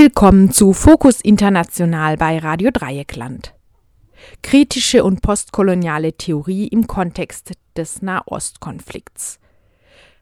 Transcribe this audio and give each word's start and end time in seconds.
willkommen 0.00 0.50
zu 0.50 0.72
Fokus 0.72 1.20
International 1.20 2.16
bei 2.16 2.38
Radio 2.38 2.70
Dreieckland. 2.72 3.52
Kritische 4.42 5.04
und 5.04 5.20
postkoloniale 5.20 6.14
Theorie 6.14 6.68
im 6.68 6.86
Kontext 6.86 7.52
des 7.76 8.00
Nahostkonflikts. 8.00 9.38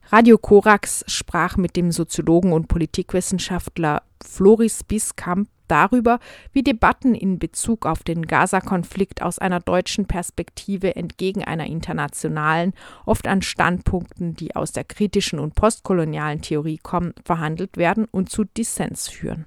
Radio 0.08 0.36
Korax 0.36 1.04
sprach 1.06 1.56
mit 1.56 1.76
dem 1.76 1.92
Soziologen 1.92 2.52
und 2.52 2.66
Politikwissenschaftler 2.66 4.02
Floris 4.20 4.82
Biskamp 4.82 5.48
darüber, 5.68 6.18
wie 6.52 6.64
Debatten 6.64 7.14
in 7.14 7.38
Bezug 7.38 7.86
auf 7.86 8.02
den 8.02 8.26
Gaza-Konflikt 8.26 9.22
aus 9.22 9.38
einer 9.38 9.60
deutschen 9.60 10.06
Perspektive 10.06 10.96
entgegen 10.96 11.44
einer 11.44 11.66
internationalen, 11.66 12.72
oft 13.06 13.28
an 13.28 13.42
Standpunkten, 13.42 14.34
die 14.34 14.56
aus 14.56 14.72
der 14.72 14.82
kritischen 14.82 15.38
und 15.38 15.54
postkolonialen 15.54 16.42
Theorie 16.42 16.78
kommen, 16.78 17.14
verhandelt 17.24 17.76
werden 17.76 18.06
und 18.10 18.28
zu 18.28 18.42
Dissens 18.42 19.08
führen. 19.08 19.46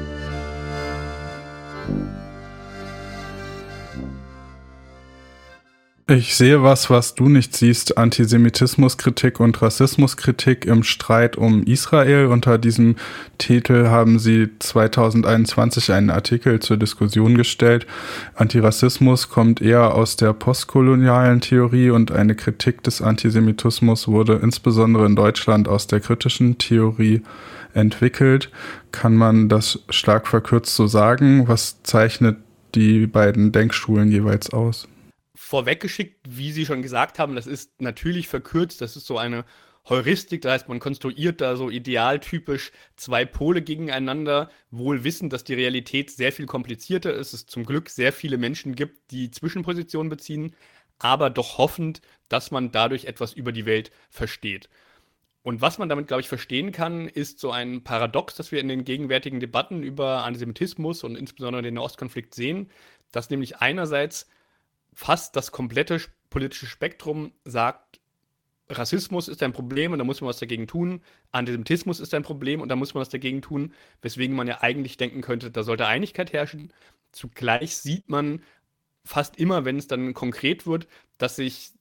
Ich 6.13 6.35
sehe 6.35 6.61
was, 6.61 6.89
was 6.89 7.15
du 7.15 7.29
nicht 7.29 7.55
siehst, 7.55 7.97
Antisemitismuskritik 7.97 9.39
und 9.39 9.61
Rassismuskritik 9.61 10.65
im 10.65 10.83
Streit 10.83 11.37
um 11.37 11.63
Israel. 11.63 12.25
Unter 12.25 12.57
diesem 12.57 12.97
Titel 13.37 13.87
haben 13.87 14.19
sie 14.19 14.49
2021 14.59 15.93
einen 15.93 16.09
Artikel 16.09 16.59
zur 16.59 16.75
Diskussion 16.75 17.37
gestellt. 17.37 17.87
Antirassismus 18.35 19.29
kommt 19.29 19.61
eher 19.61 19.95
aus 19.95 20.17
der 20.17 20.33
postkolonialen 20.33 21.39
Theorie 21.39 21.91
und 21.91 22.11
eine 22.11 22.35
Kritik 22.35 22.83
des 22.83 23.01
Antisemitismus 23.01 24.09
wurde 24.09 24.33
insbesondere 24.43 25.05
in 25.05 25.15
Deutschland 25.15 25.69
aus 25.69 25.87
der 25.87 26.01
kritischen 26.01 26.57
Theorie 26.57 27.21
entwickelt. 27.73 28.51
Kann 28.91 29.15
man 29.15 29.47
das 29.47 29.79
stark 29.89 30.27
verkürzt 30.27 30.75
so 30.75 30.87
sagen? 30.87 31.47
Was 31.47 31.81
zeichnet 31.83 32.35
die 32.75 33.07
beiden 33.07 33.53
Denkschulen 33.53 34.11
jeweils 34.11 34.49
aus? 34.51 34.89
Vorweggeschickt, 35.35 36.19
wie 36.27 36.51
Sie 36.51 36.65
schon 36.65 36.81
gesagt 36.81 37.19
haben, 37.19 37.35
das 37.35 37.47
ist 37.47 37.81
natürlich 37.81 38.27
verkürzt, 38.27 38.81
das 38.81 38.95
ist 38.95 39.07
so 39.07 39.17
eine 39.17 39.45
Heuristik, 39.89 40.41
das 40.41 40.51
heißt, 40.53 40.69
man 40.69 40.79
konstruiert 40.79 41.41
da 41.41 41.55
so 41.55 41.69
idealtypisch 41.69 42.71
zwei 42.97 43.25
Pole 43.25 43.63
gegeneinander, 43.63 44.51
wohl 44.69 45.03
wissend, 45.03 45.33
dass 45.33 45.43
die 45.43 45.55
Realität 45.55 46.11
sehr 46.11 46.31
viel 46.31 46.45
komplizierter 46.45 47.13
ist, 47.13 47.33
es 47.33 47.47
zum 47.47 47.65
Glück 47.65 47.89
sehr 47.89 48.13
viele 48.13 48.37
Menschen 48.37 48.75
gibt, 48.75 49.11
die 49.11 49.31
Zwischenpositionen 49.31 50.09
beziehen, 50.09 50.55
aber 50.99 51.31
doch 51.31 51.57
hoffend, 51.57 52.01
dass 52.29 52.51
man 52.51 52.71
dadurch 52.71 53.05
etwas 53.05 53.33
über 53.33 53.51
die 53.51 53.65
Welt 53.65 53.91
versteht. 54.09 54.69
Und 55.43 55.61
was 55.61 55.79
man 55.79 55.89
damit, 55.89 56.07
glaube 56.07 56.21
ich, 56.21 56.29
verstehen 56.29 56.71
kann, 56.71 57.07
ist 57.07 57.39
so 57.39 57.49
ein 57.49 57.83
Paradox, 57.83 58.35
das 58.35 58.51
wir 58.51 58.59
in 58.59 58.67
den 58.67 58.83
gegenwärtigen 58.83 59.39
Debatten 59.39 59.81
über 59.81 60.23
Antisemitismus 60.23 61.03
und 61.03 61.15
insbesondere 61.15 61.63
den 61.63 61.73
Nahostkonflikt 61.73 62.35
sehen, 62.35 62.69
dass 63.11 63.31
nämlich 63.31 63.57
einerseits 63.57 64.29
fast 64.93 65.35
das 65.35 65.51
komplette 65.51 66.01
politische 66.29 66.67
Spektrum 66.67 67.31
sagt, 67.45 67.99
Rassismus 68.69 69.27
ist 69.27 69.43
ein 69.43 69.53
Problem 69.53 69.91
und 69.91 69.99
da 69.99 70.05
muss 70.05 70.21
man 70.21 70.29
was 70.29 70.39
dagegen 70.39 70.67
tun. 70.67 71.01
Antisemitismus 71.31 71.99
ist 71.99 72.13
ein 72.13 72.23
Problem 72.23 72.61
und 72.61 72.69
da 72.69 72.75
muss 72.75 72.93
man 72.93 73.01
was 73.01 73.09
dagegen 73.09 73.41
tun, 73.41 73.73
weswegen 74.01 74.35
man 74.35 74.47
ja 74.47 74.61
eigentlich 74.61 74.97
denken 74.97 75.21
könnte, 75.21 75.51
da 75.51 75.63
sollte 75.63 75.87
Einigkeit 75.87 76.33
herrschen. 76.33 76.71
Zugleich 77.11 77.75
sieht 77.75 78.09
man 78.09 78.41
fast 79.03 79.37
immer, 79.37 79.65
wenn 79.65 79.77
es 79.77 79.87
dann 79.87 80.13
konkret 80.13 80.65
wird, 80.65 80.87
dass 81.17 81.35
sich 81.35 81.73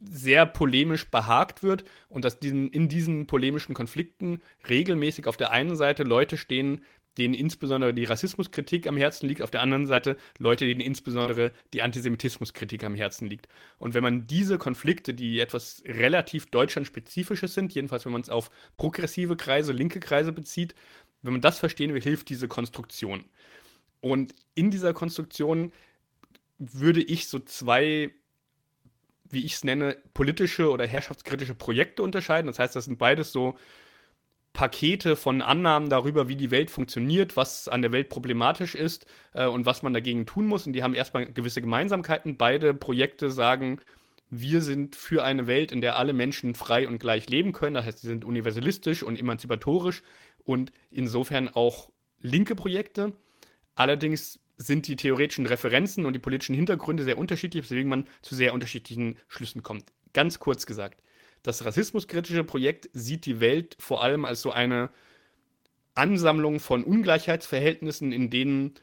sehr 0.00 0.46
polemisch 0.46 1.10
behagt 1.10 1.62
wird 1.62 1.84
und 2.08 2.24
dass 2.24 2.38
diesen, 2.38 2.70
in 2.70 2.88
diesen 2.88 3.26
polemischen 3.26 3.74
Konflikten 3.74 4.42
regelmäßig 4.68 5.26
auf 5.26 5.36
der 5.36 5.50
einen 5.50 5.76
Seite 5.76 6.02
Leute 6.02 6.36
stehen, 6.36 6.84
denen 7.18 7.34
insbesondere 7.34 7.94
die 7.94 8.04
Rassismuskritik 8.04 8.86
am 8.86 8.96
Herzen 8.96 9.28
liegt, 9.28 9.42
auf 9.42 9.50
der 9.50 9.62
anderen 9.62 9.86
Seite 9.86 10.16
Leute, 10.38 10.66
denen 10.66 10.80
insbesondere 10.80 11.52
die 11.72 11.82
Antisemitismuskritik 11.82 12.82
am 12.84 12.94
Herzen 12.94 13.28
liegt. 13.28 13.48
Und 13.78 13.94
wenn 13.94 14.02
man 14.02 14.26
diese 14.26 14.58
Konflikte, 14.58 15.14
die 15.14 15.40
etwas 15.40 15.82
relativ 15.86 16.46
deutschlandspezifisches 16.46 17.54
sind, 17.54 17.74
jedenfalls 17.74 18.04
wenn 18.04 18.12
man 18.12 18.22
es 18.22 18.30
auf 18.30 18.50
progressive 18.76 19.36
Kreise, 19.36 19.72
linke 19.72 20.00
Kreise 20.00 20.32
bezieht, 20.32 20.74
wenn 21.22 21.32
man 21.32 21.40
das 21.40 21.58
verstehen 21.58 21.94
will, 21.94 22.02
hilft 22.02 22.28
diese 22.28 22.48
Konstruktion. 22.48 23.24
Und 24.00 24.34
in 24.54 24.70
dieser 24.70 24.92
Konstruktion 24.92 25.72
würde 26.58 27.02
ich 27.02 27.28
so 27.28 27.38
zwei, 27.38 28.12
wie 29.30 29.44
ich 29.44 29.54
es 29.54 29.64
nenne, 29.64 29.96
politische 30.12 30.70
oder 30.70 30.86
herrschaftskritische 30.86 31.54
Projekte 31.54 32.02
unterscheiden. 32.02 32.48
Das 32.48 32.58
heißt, 32.58 32.76
das 32.76 32.84
sind 32.84 32.98
beides 32.98 33.32
so 33.32 33.56
Pakete 34.54 35.16
von 35.16 35.42
Annahmen 35.42 35.90
darüber, 35.90 36.28
wie 36.28 36.36
die 36.36 36.52
Welt 36.52 36.70
funktioniert, 36.70 37.36
was 37.36 37.66
an 37.68 37.82
der 37.82 37.90
Welt 37.92 38.08
problematisch 38.08 38.76
ist 38.76 39.04
äh, 39.34 39.46
und 39.46 39.66
was 39.66 39.82
man 39.82 39.92
dagegen 39.92 40.26
tun 40.26 40.46
muss. 40.46 40.66
Und 40.66 40.72
die 40.72 40.82
haben 40.84 40.94
erstmal 40.94 41.26
gewisse 41.26 41.60
Gemeinsamkeiten. 41.60 42.36
Beide 42.36 42.72
Projekte 42.72 43.30
sagen, 43.30 43.80
wir 44.30 44.62
sind 44.62 44.94
für 44.94 45.24
eine 45.24 45.48
Welt, 45.48 45.72
in 45.72 45.80
der 45.80 45.96
alle 45.96 46.12
Menschen 46.12 46.54
frei 46.54 46.86
und 46.86 46.98
gleich 46.98 47.28
leben 47.28 47.52
können. 47.52 47.74
Das 47.74 47.84
heißt, 47.84 47.98
sie 47.98 48.06
sind 48.06 48.24
universalistisch 48.24 49.02
und 49.02 49.18
emanzipatorisch 49.18 50.02
und 50.44 50.72
insofern 50.90 51.48
auch 51.48 51.90
linke 52.20 52.54
Projekte. 52.54 53.12
Allerdings 53.74 54.38
sind 54.56 54.86
die 54.86 54.94
theoretischen 54.94 55.46
Referenzen 55.46 56.06
und 56.06 56.12
die 56.12 56.20
politischen 56.20 56.54
Hintergründe 56.54 57.02
sehr 57.02 57.18
unterschiedlich, 57.18 57.64
weswegen 57.64 57.90
man 57.90 58.06
zu 58.22 58.36
sehr 58.36 58.54
unterschiedlichen 58.54 59.16
Schlüssen 59.26 59.64
kommt. 59.64 59.86
Ganz 60.12 60.38
kurz 60.38 60.64
gesagt. 60.64 61.02
Das 61.44 61.64
rassismuskritische 61.64 62.42
Projekt 62.42 62.88
sieht 62.94 63.26
die 63.26 63.38
Welt 63.38 63.76
vor 63.78 64.02
allem 64.02 64.24
als 64.24 64.40
so 64.40 64.50
eine 64.50 64.88
Ansammlung 65.94 66.58
von 66.58 66.82
Ungleichheitsverhältnissen, 66.82 68.12
in 68.12 68.30
denen 68.30 68.74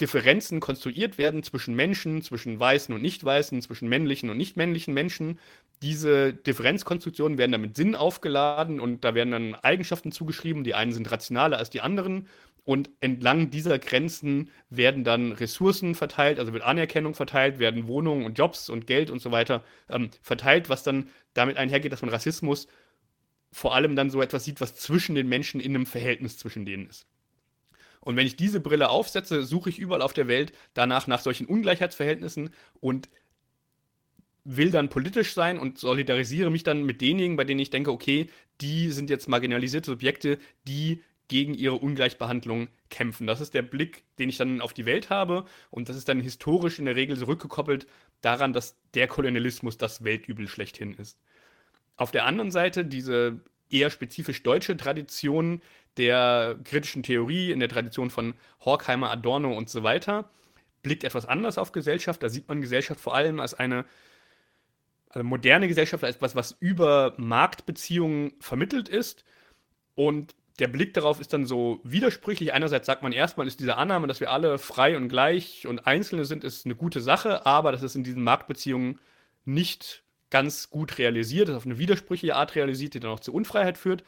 Differenzen 0.00 0.60
konstruiert 0.60 1.18
werden 1.18 1.42
zwischen 1.42 1.74
Menschen, 1.74 2.22
zwischen 2.22 2.58
weißen 2.58 2.94
und 2.94 3.02
nicht 3.02 3.24
weißen, 3.24 3.60
zwischen 3.60 3.88
männlichen 3.88 4.30
und 4.30 4.36
nicht 4.36 4.56
männlichen 4.56 4.94
Menschen. 4.94 5.40
Diese 5.82 6.32
Differenzkonstruktionen 6.32 7.38
werden 7.38 7.52
dann 7.52 7.60
mit 7.60 7.76
Sinn 7.76 7.96
aufgeladen 7.96 8.78
und 8.78 9.02
da 9.04 9.16
werden 9.16 9.32
dann 9.32 9.54
Eigenschaften 9.56 10.12
zugeschrieben. 10.12 10.62
Die 10.62 10.74
einen 10.74 10.92
sind 10.92 11.10
rationaler 11.10 11.58
als 11.58 11.70
die 11.70 11.80
anderen 11.80 12.28
und 12.64 12.90
entlang 13.00 13.50
dieser 13.50 13.78
Grenzen 13.78 14.50
werden 14.70 15.04
dann 15.04 15.32
Ressourcen 15.32 15.94
verteilt, 15.94 16.38
also 16.38 16.52
wird 16.52 16.62
Anerkennung 16.62 17.14
verteilt, 17.14 17.58
werden 17.58 17.86
Wohnungen 17.86 18.24
und 18.24 18.38
Jobs 18.38 18.70
und 18.70 18.86
Geld 18.86 19.10
und 19.10 19.20
so 19.20 19.30
weiter 19.30 19.62
ähm, 19.90 20.10
verteilt, 20.22 20.70
was 20.70 20.82
dann 20.82 21.10
damit 21.34 21.58
einhergeht, 21.58 21.92
dass 21.92 22.02
man 22.02 22.10
Rassismus 22.10 22.66
vor 23.52 23.74
allem 23.74 23.96
dann 23.96 24.10
so 24.10 24.20
etwas 24.22 24.44
sieht, 24.44 24.60
was 24.60 24.74
zwischen 24.74 25.14
den 25.14 25.28
Menschen 25.28 25.60
in 25.60 25.74
einem 25.74 25.86
Verhältnis 25.86 26.38
zwischen 26.38 26.64
denen 26.64 26.88
ist. 26.88 27.06
Und 28.00 28.16
wenn 28.16 28.26
ich 28.26 28.36
diese 28.36 28.60
Brille 28.60 28.88
aufsetze, 28.88 29.44
suche 29.44 29.70
ich 29.70 29.78
überall 29.78 30.02
auf 30.02 30.12
der 30.12 30.28
Welt 30.28 30.52
danach 30.74 31.06
nach 31.06 31.20
solchen 31.20 31.46
Ungleichheitsverhältnissen 31.46 32.50
und 32.80 33.08
will 34.44 34.70
dann 34.70 34.90
politisch 34.90 35.32
sein 35.32 35.58
und 35.58 35.78
solidarisiere 35.78 36.50
mich 36.50 36.64
dann 36.64 36.84
mit 36.84 37.00
denjenigen, 37.00 37.36
bei 37.36 37.44
denen 37.44 37.60
ich 37.60 37.70
denke, 37.70 37.90
okay, 37.90 38.28
die 38.60 38.90
sind 38.90 39.08
jetzt 39.08 39.28
marginalisierte 39.28 39.90
Subjekte, 39.90 40.38
die 40.66 41.02
gegen 41.28 41.54
ihre 41.54 41.76
Ungleichbehandlung 41.76 42.68
kämpfen. 42.90 43.26
Das 43.26 43.40
ist 43.40 43.54
der 43.54 43.62
Blick, 43.62 44.04
den 44.18 44.28
ich 44.28 44.36
dann 44.36 44.60
auf 44.60 44.72
die 44.72 44.86
Welt 44.86 45.10
habe 45.10 45.44
und 45.70 45.88
das 45.88 45.96
ist 45.96 46.08
dann 46.08 46.20
historisch 46.20 46.78
in 46.78 46.84
der 46.84 46.96
Regel 46.96 47.16
zurückgekoppelt 47.16 47.86
daran, 48.20 48.52
dass 48.52 48.76
der 48.94 49.08
Kolonialismus 49.08 49.78
das 49.78 50.04
Weltübel 50.04 50.48
schlechthin 50.48 50.94
ist. 50.94 51.18
Auf 51.96 52.10
der 52.10 52.26
anderen 52.26 52.50
Seite 52.50 52.84
diese 52.84 53.40
eher 53.70 53.90
spezifisch 53.90 54.42
deutsche 54.42 54.76
Tradition 54.76 55.62
der 55.96 56.56
kritischen 56.64 57.02
Theorie, 57.02 57.50
in 57.50 57.60
der 57.60 57.68
Tradition 57.68 58.10
von 58.10 58.34
Horkheimer, 58.64 59.10
Adorno 59.10 59.56
und 59.56 59.70
so 59.70 59.82
weiter, 59.82 60.28
blickt 60.82 61.04
etwas 61.04 61.26
anders 61.26 61.58
auf 61.58 61.72
Gesellschaft. 61.72 62.22
Da 62.22 62.28
sieht 62.28 62.48
man 62.48 62.60
Gesellschaft 62.60 63.00
vor 63.00 63.14
allem 63.14 63.40
als 63.40 63.54
eine 63.54 63.84
also 65.08 65.24
moderne 65.24 65.68
Gesellschaft, 65.68 66.02
als 66.02 66.16
etwas, 66.16 66.34
was 66.34 66.56
über 66.58 67.14
Marktbeziehungen 67.16 68.32
vermittelt 68.40 68.88
ist. 68.88 69.24
Und 69.94 70.34
der 70.58 70.68
Blick 70.68 70.94
darauf 70.94 71.20
ist 71.20 71.32
dann 71.32 71.46
so 71.46 71.80
widersprüchlich. 71.82 72.52
Einerseits 72.52 72.86
sagt 72.86 73.02
man 73.02 73.12
erstmal, 73.12 73.46
ist 73.46 73.60
diese 73.60 73.76
Annahme, 73.76 74.06
dass 74.06 74.20
wir 74.20 74.30
alle 74.30 74.58
frei 74.58 74.96
und 74.96 75.08
gleich 75.08 75.66
und 75.66 75.86
Einzelne 75.86 76.24
sind, 76.24 76.44
ist 76.44 76.64
eine 76.64 76.76
gute 76.76 77.00
Sache, 77.00 77.44
aber 77.44 77.72
das 77.72 77.82
ist 77.82 77.96
in 77.96 78.04
diesen 78.04 78.22
Marktbeziehungen 78.22 79.00
nicht 79.44 80.04
ganz 80.30 80.70
gut 80.70 80.98
realisiert, 80.98 81.48
ist 81.48 81.56
auf 81.56 81.66
eine 81.66 81.78
widersprüchliche 81.78 82.36
Art 82.36 82.54
realisiert, 82.54 82.94
die 82.94 83.00
dann 83.00 83.10
auch 83.10 83.20
zur 83.20 83.34
Unfreiheit 83.34 83.78
führt. 83.78 84.04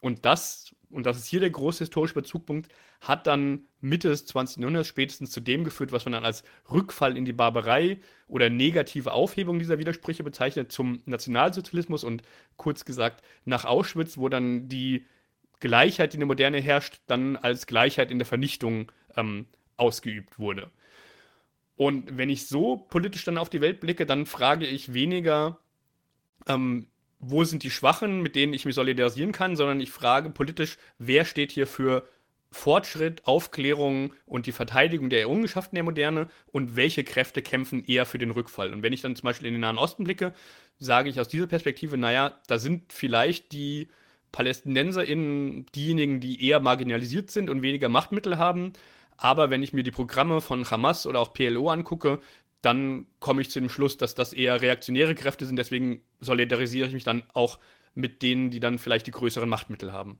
Und 0.00 0.24
das, 0.24 0.74
und 0.90 1.04
das 1.04 1.18
ist 1.18 1.26
hier 1.26 1.40
der 1.40 1.50
große 1.50 1.84
historische 1.84 2.14
Bezugpunkt, 2.14 2.72
hat 3.02 3.26
dann 3.26 3.64
Mitte 3.80 4.08
des 4.08 4.24
20. 4.26 4.58
Jahrhunderts 4.58 4.88
spätestens 4.88 5.30
zu 5.30 5.40
dem 5.40 5.64
geführt, 5.64 5.92
was 5.92 6.06
man 6.06 6.12
dann 6.12 6.24
als 6.24 6.44
Rückfall 6.70 7.16
in 7.16 7.26
die 7.26 7.32
Barbarei 7.32 8.00
oder 8.26 8.48
negative 8.48 9.12
Aufhebung 9.12 9.58
dieser 9.58 9.78
Widersprüche 9.78 10.24
bezeichnet, 10.24 10.72
zum 10.72 11.02
Nationalsozialismus 11.04 12.04
und 12.04 12.22
kurz 12.56 12.86
gesagt 12.86 13.22
nach 13.44 13.66
Auschwitz, 13.66 14.16
wo 14.16 14.30
dann 14.30 14.68
die 14.68 15.06
Gleichheit, 15.60 16.12
die 16.12 16.16
in 16.16 16.20
der 16.20 16.26
Moderne 16.26 16.60
herrscht, 16.60 17.00
dann 17.06 17.36
als 17.36 17.66
Gleichheit 17.66 18.10
in 18.10 18.18
der 18.18 18.26
Vernichtung 18.26 18.90
ähm, 19.16 19.46
ausgeübt 19.76 20.38
wurde. 20.38 20.70
Und 21.76 22.18
wenn 22.18 22.28
ich 22.28 22.46
so 22.46 22.76
politisch 22.76 23.24
dann 23.24 23.38
auf 23.38 23.48
die 23.48 23.60
Welt 23.60 23.80
blicke, 23.80 24.04
dann 24.04 24.26
frage 24.26 24.66
ich 24.66 24.92
weniger, 24.92 25.58
ähm, 26.46 26.86
wo 27.20 27.44
sind 27.44 27.62
die 27.62 27.70
Schwachen, 27.70 28.22
mit 28.22 28.34
denen 28.34 28.54
ich 28.54 28.64
mich 28.64 28.74
solidarisieren 28.74 29.32
kann, 29.32 29.56
sondern 29.56 29.80
ich 29.80 29.90
frage 29.90 30.30
politisch, 30.30 30.78
wer 30.98 31.24
steht 31.24 31.52
hier 31.52 31.66
für 31.66 32.08
Fortschritt, 32.52 33.26
Aufklärung 33.26 34.12
und 34.26 34.46
die 34.46 34.52
Verteidigung 34.52 35.08
der 35.08 35.20
Errungenschaften 35.20 35.76
der 35.76 35.84
Moderne 35.84 36.28
und 36.50 36.76
welche 36.76 37.04
Kräfte 37.04 37.42
kämpfen 37.42 37.84
eher 37.84 38.06
für 38.06 38.18
den 38.18 38.30
Rückfall. 38.30 38.72
Und 38.72 38.82
wenn 38.82 38.92
ich 38.92 39.02
dann 39.02 39.14
zum 39.14 39.24
Beispiel 39.24 39.46
in 39.46 39.54
den 39.54 39.60
Nahen 39.60 39.78
Osten 39.78 40.04
blicke, 40.04 40.34
sage 40.78 41.10
ich 41.10 41.20
aus 41.20 41.28
dieser 41.28 41.46
Perspektive, 41.46 41.96
naja, 41.96 42.40
da 42.48 42.58
sind 42.58 42.92
vielleicht 42.92 43.52
die 43.52 43.88
PalästinenserInnen 44.32 45.66
diejenigen, 45.74 46.20
die 46.20 46.46
eher 46.46 46.60
marginalisiert 46.60 47.30
sind 47.30 47.50
und 47.50 47.62
weniger 47.62 47.88
Machtmittel 47.88 48.38
haben. 48.38 48.72
Aber 49.16 49.50
wenn 49.50 49.62
ich 49.62 49.72
mir 49.72 49.82
die 49.82 49.90
Programme 49.90 50.40
von 50.40 50.68
Hamas 50.70 51.06
oder 51.06 51.20
auch 51.20 51.32
PLO 51.32 51.68
angucke, 51.68 52.20
dann 52.62 53.06
komme 53.20 53.42
ich 53.42 53.50
zu 53.50 53.60
dem 53.60 53.68
Schluss, 53.68 53.96
dass 53.96 54.14
das 54.14 54.32
eher 54.32 54.60
reaktionäre 54.60 55.14
Kräfte 55.14 55.46
sind. 55.46 55.56
Deswegen 55.56 56.02
solidarisiere 56.20 56.88
ich 56.88 56.94
mich 56.94 57.04
dann 57.04 57.22
auch 57.32 57.58
mit 57.94 58.22
denen, 58.22 58.50
die 58.50 58.60
dann 58.60 58.78
vielleicht 58.78 59.06
die 59.06 59.12
größeren 59.12 59.48
Machtmittel 59.48 59.92
haben. 59.92 60.18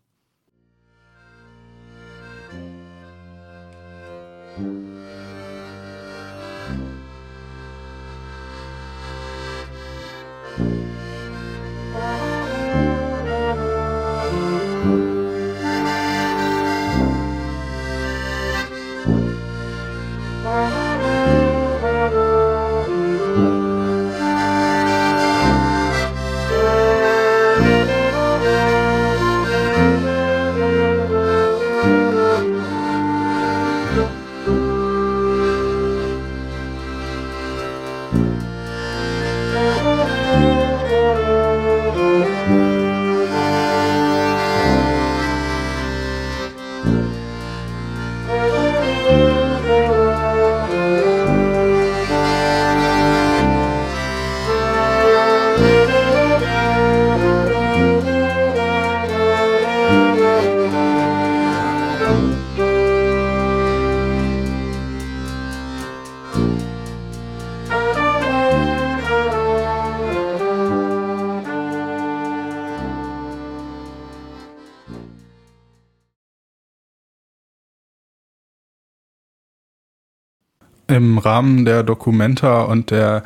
Im 81.00 81.16
Rahmen 81.16 81.64
der 81.64 81.82
Documenta 81.82 82.60
und 82.60 82.90
der 82.90 83.22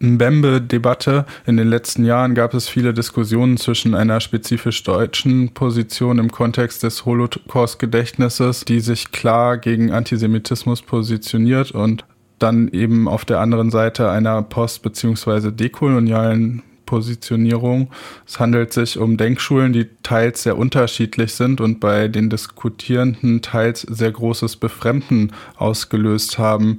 Mbembe-Debatte 0.00 1.26
in 1.44 1.58
den 1.58 1.68
letzten 1.68 2.06
Jahren 2.06 2.34
gab 2.34 2.54
es 2.54 2.70
viele 2.70 2.94
Diskussionen 2.94 3.58
zwischen 3.58 3.94
einer 3.94 4.20
spezifisch 4.20 4.82
deutschen 4.82 5.50
Position 5.50 6.18
im 6.18 6.32
Kontext 6.32 6.84
des 6.84 7.04
Holocaust-Gedächtnisses, 7.04 8.64
die 8.64 8.80
sich 8.80 9.12
klar 9.12 9.58
gegen 9.58 9.92
Antisemitismus 9.92 10.80
positioniert 10.80 11.72
und 11.72 12.06
dann 12.38 12.68
eben 12.68 13.06
auf 13.06 13.26
der 13.26 13.40
anderen 13.40 13.70
Seite 13.70 14.10
einer 14.10 14.40
post- 14.40 14.82
bzw. 14.82 15.50
dekolonialen 15.50 16.62
Positionierung. 16.86 17.90
Es 18.26 18.40
handelt 18.40 18.72
sich 18.72 18.96
um 18.96 19.18
Denkschulen, 19.18 19.74
die 19.74 19.86
teils 20.02 20.44
sehr 20.44 20.56
unterschiedlich 20.56 21.34
sind 21.34 21.60
und 21.60 21.78
bei 21.78 22.08
den 22.08 22.30
Diskutierenden 22.30 23.42
teils 23.42 23.82
sehr 23.82 24.12
großes 24.12 24.56
Befremden 24.56 25.32
ausgelöst 25.56 26.38
haben. 26.38 26.78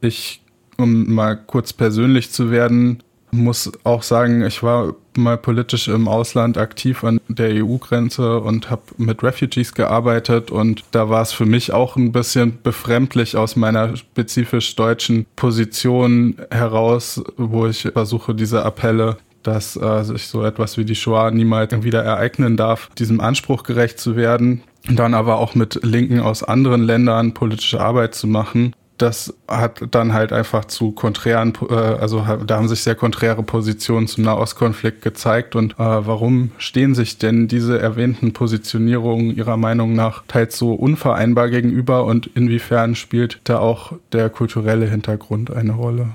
Ich, 0.00 0.42
um 0.76 1.12
mal 1.12 1.36
kurz 1.36 1.72
persönlich 1.72 2.30
zu 2.30 2.50
werden, 2.50 3.02
muss 3.32 3.70
auch 3.84 4.02
sagen, 4.02 4.44
ich 4.44 4.62
war 4.62 4.94
mal 5.16 5.36
politisch 5.36 5.88
im 5.88 6.08
Ausland 6.08 6.58
aktiv 6.58 7.04
an 7.04 7.20
der 7.28 7.64
EU-Grenze 7.64 8.40
und 8.40 8.70
habe 8.70 8.82
mit 8.96 9.22
Refugees 9.22 9.74
gearbeitet 9.74 10.50
und 10.50 10.84
da 10.90 11.08
war 11.08 11.22
es 11.22 11.32
für 11.32 11.46
mich 11.46 11.72
auch 11.72 11.96
ein 11.96 12.12
bisschen 12.12 12.58
befremdlich 12.62 13.36
aus 13.36 13.56
meiner 13.56 13.96
spezifisch 13.96 14.74
deutschen 14.74 15.26
Position 15.36 16.36
heraus, 16.50 17.22
wo 17.36 17.66
ich 17.66 17.82
versuche, 17.82 18.34
diese 18.34 18.64
Appelle 18.64 19.18
dass 19.42 19.76
äh, 19.76 20.02
sich 20.04 20.26
so 20.26 20.44
etwas 20.44 20.76
wie 20.76 20.84
die 20.84 20.94
Shoah 20.94 21.30
niemals 21.30 21.82
wieder 21.82 22.02
ereignen 22.02 22.56
darf, 22.56 22.90
diesem 22.98 23.20
Anspruch 23.20 23.62
gerecht 23.62 23.98
zu 23.98 24.16
werden, 24.16 24.62
dann 24.88 25.14
aber 25.14 25.38
auch 25.38 25.54
mit 25.54 25.80
Linken 25.82 26.20
aus 26.20 26.42
anderen 26.42 26.82
Ländern 26.82 27.34
politische 27.34 27.80
Arbeit 27.80 28.14
zu 28.14 28.26
machen. 28.26 28.74
Das 29.00 29.32
hat 29.48 29.80
dann 29.92 30.12
halt 30.12 30.30
einfach 30.30 30.66
zu 30.66 30.92
konträren, 30.92 31.54
äh, 31.70 31.74
also 31.74 32.22
da 32.46 32.56
haben 32.56 32.68
sich 32.68 32.82
sehr 32.82 32.94
konträre 32.94 33.42
Positionen 33.42 34.06
zum 34.08 34.24
Nahostkonflikt 34.24 35.00
gezeigt. 35.00 35.56
Und 35.56 35.72
äh, 35.72 35.76
warum 35.78 36.52
stehen 36.58 36.94
sich 36.94 37.16
denn 37.16 37.48
diese 37.48 37.78
erwähnten 37.78 38.34
Positionierungen 38.34 39.34
Ihrer 39.34 39.56
Meinung 39.56 39.94
nach 39.94 40.24
teils 40.28 40.58
so 40.58 40.74
unvereinbar 40.74 41.48
gegenüber 41.48 42.04
und 42.04 42.26
inwiefern 42.34 42.94
spielt 42.94 43.40
da 43.44 43.58
auch 43.58 43.94
der 44.12 44.28
kulturelle 44.28 44.84
Hintergrund 44.84 45.50
eine 45.50 45.72
Rolle? 45.72 46.10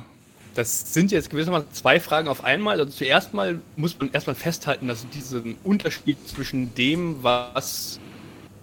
Das 0.53 0.93
sind 0.93 1.11
jetzt 1.11 1.31
gewissermaßen 1.31 1.69
zwei 1.73 1.99
Fragen 1.99 2.27
auf 2.27 2.43
einmal. 2.43 2.79
Also 2.79 2.91
zuerst 2.91 3.33
mal 3.33 3.61
muss 3.77 3.97
man 3.99 4.11
erstmal 4.13 4.35
festhalten, 4.35 4.87
dass 4.87 5.09
diesen 5.09 5.55
Unterschied 5.63 6.17
zwischen 6.27 6.75
dem, 6.75 7.23
was 7.23 7.99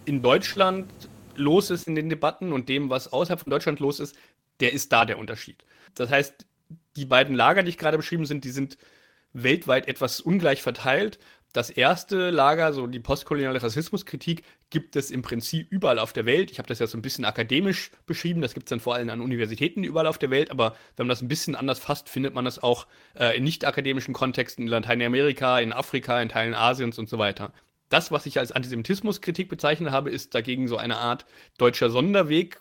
in 0.05 0.23
Deutschland 0.23 0.87
los 1.37 1.71
ist 1.71 1.87
in 1.87 1.95
den 1.95 2.09
Debatten 2.09 2.53
und 2.53 2.69
dem, 2.69 2.91
was 2.91 3.13
außerhalb 3.13 3.41
von 3.41 3.51
Deutschland 3.51 3.81
los 3.81 4.01
ist, 4.01 4.17
der 4.61 4.73
ist 4.73 4.93
da 4.93 5.05
der 5.05 5.19
Unterschied. 5.19 5.65
Das 5.95 6.11
heißt, 6.11 6.47
die 6.97 7.07
beiden 7.07 7.35
Lager, 7.35 7.63
die 7.63 7.71
ich 7.71 7.79
gerade 7.79 7.97
beschrieben 7.97 8.27
sind, 8.27 8.45
die 8.45 8.51
sind 8.51 8.79
weltweit 9.33 9.89
etwas 9.89 10.21
ungleich 10.21 10.63
verteilt 10.63 11.19
das 11.53 11.69
erste 11.69 12.31
Lager, 12.31 12.73
so 12.73 12.87
die 12.87 12.99
postkoloniale 12.99 13.63
Rassismuskritik, 13.63 14.43
gibt 14.71 14.97
es 14.97 15.11
im 15.11 15.21
Prinzip 15.21 15.71
überall 15.71 15.99
auf 15.99 16.15
der 16.15 16.25
Welt. 16.25 16.51
Ich 16.51 16.59
habe 16.59 16.69
das 16.69 16.79
ja 16.79 16.87
so 16.87 16.97
ein 16.97 17.03
bisschen 17.03 17.27
akademisch 17.27 17.91
beschrieben, 18.07 18.41
das 18.41 18.55
gibt 18.55 18.67
es 18.67 18.71
dann 18.71 18.81
vor 18.81 18.95
allem 18.95 19.11
an 19.11 19.21
Universitäten 19.21 19.85
überall 19.85 20.07
auf 20.07 20.19
der 20.19 20.31
Welt, 20.31 20.51
aber 20.51 20.75
wenn 20.97 21.07
man 21.07 21.11
das 21.11 21.21
ein 21.21 21.29
bisschen 21.29 21.55
anders 21.55 21.79
fasst, 21.79 22.09
findet 22.09 22.35
man 22.35 22.47
das 22.47 22.63
auch 22.63 22.87
äh, 23.15 23.37
in 23.37 23.45
nicht-akademischen 23.45 24.15
Kontexten 24.15 24.65
in 24.65 24.69
Lateinamerika, 24.69 25.61
in 25.61 25.75
Afrika, 25.75 26.23
in 26.23 26.31
Teilen 26.31 26.55
Asiens 26.55 26.99
und 26.99 27.09
so 27.09 27.19
weiter. 27.19 27.53
Das, 27.93 28.11
was 28.11 28.25
ich 28.25 28.39
als 28.39 28.53
Antisemitismuskritik 28.53 29.51
bezeichnet 29.51 29.91
habe, 29.91 30.09
ist 30.09 30.35
dagegen 30.35 30.67
so 30.67 30.79
eine 30.79 30.97
Art 30.97 31.27
deutscher 31.59 31.91
Sonderweg, 31.91 32.59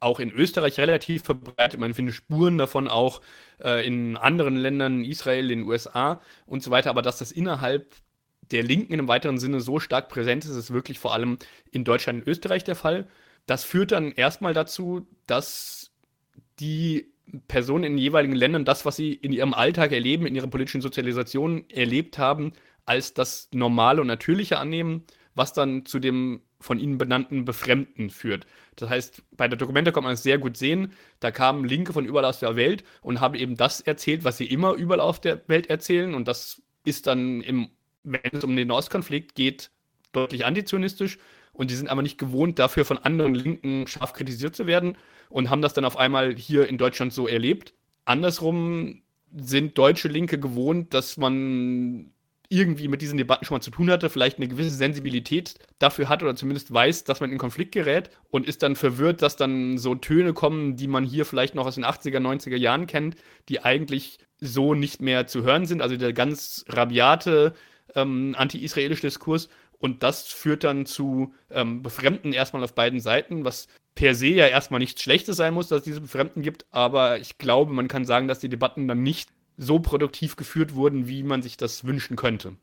auch 0.00 0.20
in 0.20 0.30
Österreich 0.30 0.78
relativ 0.78 1.22
verbreitet. 1.22 1.80
Man 1.80 1.94
findet 1.94 2.14
Spuren 2.14 2.58
davon 2.58 2.86
auch 2.86 3.22
äh, 3.58 3.86
in 3.86 4.18
anderen 4.18 4.54
Ländern, 4.54 5.02
Israel, 5.02 5.50
in 5.50 5.60
den 5.60 5.68
USA 5.68 6.20
und 6.44 6.62
so 6.62 6.70
weiter. 6.70 6.90
Aber 6.90 7.00
dass 7.00 7.16
das 7.16 7.32
innerhalb 7.32 7.94
der 8.50 8.62
Linken 8.62 8.92
in 8.92 9.00
einem 9.00 9.08
weiteren 9.08 9.38
Sinne 9.38 9.62
so 9.62 9.80
stark 9.80 10.10
präsent 10.10 10.44
ist, 10.44 10.50
ist 10.50 10.70
wirklich 10.70 10.98
vor 10.98 11.14
allem 11.14 11.38
in 11.70 11.84
Deutschland 11.84 12.20
und 12.20 12.28
Österreich 12.28 12.62
der 12.62 12.76
Fall. 12.76 13.06
Das 13.46 13.64
führt 13.64 13.92
dann 13.92 14.12
erstmal 14.12 14.52
dazu, 14.52 15.06
dass 15.26 15.90
die 16.60 17.12
Personen 17.48 17.84
in 17.84 17.92
den 17.94 17.98
jeweiligen 17.98 18.34
Ländern 18.34 18.66
das, 18.66 18.84
was 18.84 18.96
sie 18.96 19.14
in 19.14 19.32
ihrem 19.32 19.54
Alltag 19.54 19.92
erleben, 19.92 20.26
in 20.26 20.34
ihrer 20.34 20.46
politischen 20.48 20.82
Sozialisation 20.82 21.64
erlebt 21.70 22.18
haben, 22.18 22.52
als 22.86 23.14
das 23.14 23.48
Normale 23.52 24.00
und 24.00 24.06
Natürliche 24.06 24.58
annehmen, 24.58 25.04
was 25.34 25.52
dann 25.52 25.84
zu 25.84 25.98
dem 25.98 26.40
von 26.58 26.78
ihnen 26.78 26.96
benannten 26.96 27.44
Befremden 27.44 28.08
führt. 28.08 28.46
Das 28.76 28.88
heißt, 28.88 29.22
bei 29.32 29.46
der 29.46 29.58
Dokumente 29.58 29.92
kann 29.92 30.04
man 30.04 30.14
es 30.14 30.22
sehr 30.22 30.38
gut 30.38 30.56
sehen, 30.56 30.92
da 31.20 31.30
kamen 31.30 31.64
Linke 31.66 31.92
von 31.92 32.06
überall 32.06 32.24
aus 32.24 32.40
der 32.40 32.56
Welt 32.56 32.84
und 33.02 33.20
haben 33.20 33.34
eben 33.34 33.56
das 33.56 33.80
erzählt, 33.80 34.24
was 34.24 34.38
sie 34.38 34.46
immer 34.46 34.72
überall 34.72 35.00
auf 35.00 35.20
der 35.20 35.42
Welt 35.48 35.68
erzählen 35.68 36.14
und 36.14 36.26
das 36.26 36.62
ist 36.84 37.06
dann 37.06 37.42
im 37.42 37.68
wenn 38.06 38.20
es 38.32 38.44
um 38.44 38.56
den 38.56 38.68
Nahostkonflikt 38.68 39.34
geht, 39.34 39.70
deutlich 40.12 40.46
antizionistisch 40.46 41.18
und 41.52 41.70
die 41.70 41.74
sind 41.74 41.88
aber 41.88 42.02
nicht 42.02 42.18
gewohnt, 42.18 42.58
dafür 42.58 42.84
von 42.84 42.98
anderen 42.98 43.34
Linken 43.34 43.86
scharf 43.86 44.12
kritisiert 44.12 44.54
zu 44.54 44.66
werden 44.66 44.96
und 45.28 45.50
haben 45.50 45.62
das 45.62 45.74
dann 45.74 45.84
auf 45.84 45.96
einmal 45.96 46.34
hier 46.36 46.68
in 46.68 46.78
Deutschland 46.78 47.12
so 47.12 47.26
erlebt. 47.26 47.74
Andersrum 48.04 49.02
sind 49.36 49.76
deutsche 49.76 50.08
Linke 50.08 50.38
gewohnt, 50.38 50.94
dass 50.94 51.16
man 51.16 52.12
irgendwie 52.48 52.88
mit 52.88 53.02
diesen 53.02 53.18
Debatten 53.18 53.44
schon 53.44 53.56
mal 53.56 53.62
zu 53.62 53.70
tun 53.70 53.90
hatte, 53.90 54.10
vielleicht 54.10 54.38
eine 54.38 54.48
gewisse 54.48 54.70
Sensibilität 54.70 55.54
dafür 55.78 56.08
hat 56.08 56.22
oder 56.22 56.36
zumindest 56.36 56.72
weiß, 56.72 57.04
dass 57.04 57.20
man 57.20 57.32
in 57.32 57.38
Konflikt 57.38 57.72
gerät 57.72 58.10
und 58.30 58.46
ist 58.46 58.62
dann 58.62 58.76
verwirrt, 58.76 59.22
dass 59.22 59.36
dann 59.36 59.78
so 59.78 59.94
Töne 59.94 60.32
kommen, 60.32 60.76
die 60.76 60.86
man 60.86 61.04
hier 61.04 61.24
vielleicht 61.24 61.54
noch 61.54 61.66
aus 61.66 61.74
den 61.76 61.84
80er, 61.84 62.18
90er 62.18 62.56
Jahren 62.56 62.86
kennt, 62.86 63.16
die 63.48 63.64
eigentlich 63.64 64.18
so 64.38 64.74
nicht 64.74 65.00
mehr 65.00 65.26
zu 65.26 65.42
hören 65.42 65.66
sind. 65.66 65.82
Also 65.82 65.96
der 65.96 66.12
ganz 66.12 66.64
rabiate 66.68 67.54
ähm, 67.94 68.34
anti-israelische 68.36 69.02
Diskurs. 69.02 69.48
Und 69.78 70.02
das 70.02 70.26
führt 70.26 70.64
dann 70.64 70.86
zu 70.86 71.34
ähm, 71.50 71.82
Befremden 71.82 72.32
erstmal 72.32 72.64
auf 72.64 72.74
beiden 72.74 73.00
Seiten, 73.00 73.44
was 73.44 73.68
per 73.94 74.14
se 74.14 74.28
ja 74.28 74.46
erstmal 74.46 74.80
nichts 74.80 75.02
Schlechtes 75.02 75.36
sein 75.36 75.54
muss, 75.54 75.68
dass 75.68 75.78
es 75.78 75.84
diese 75.84 76.00
Befremden 76.00 76.42
gibt. 76.42 76.66
Aber 76.70 77.18
ich 77.18 77.38
glaube, 77.38 77.72
man 77.72 77.88
kann 77.88 78.04
sagen, 78.04 78.28
dass 78.28 78.38
die 78.38 78.48
Debatten 78.48 78.88
dann 78.88 79.02
nicht 79.02 79.30
so 79.56 79.78
produktiv 79.78 80.36
geführt 80.36 80.74
wurden, 80.74 81.08
wie 81.08 81.22
man 81.22 81.42
sich 81.42 81.56
das 81.56 81.84
wünschen 81.84 82.16
könnte. 82.16 82.56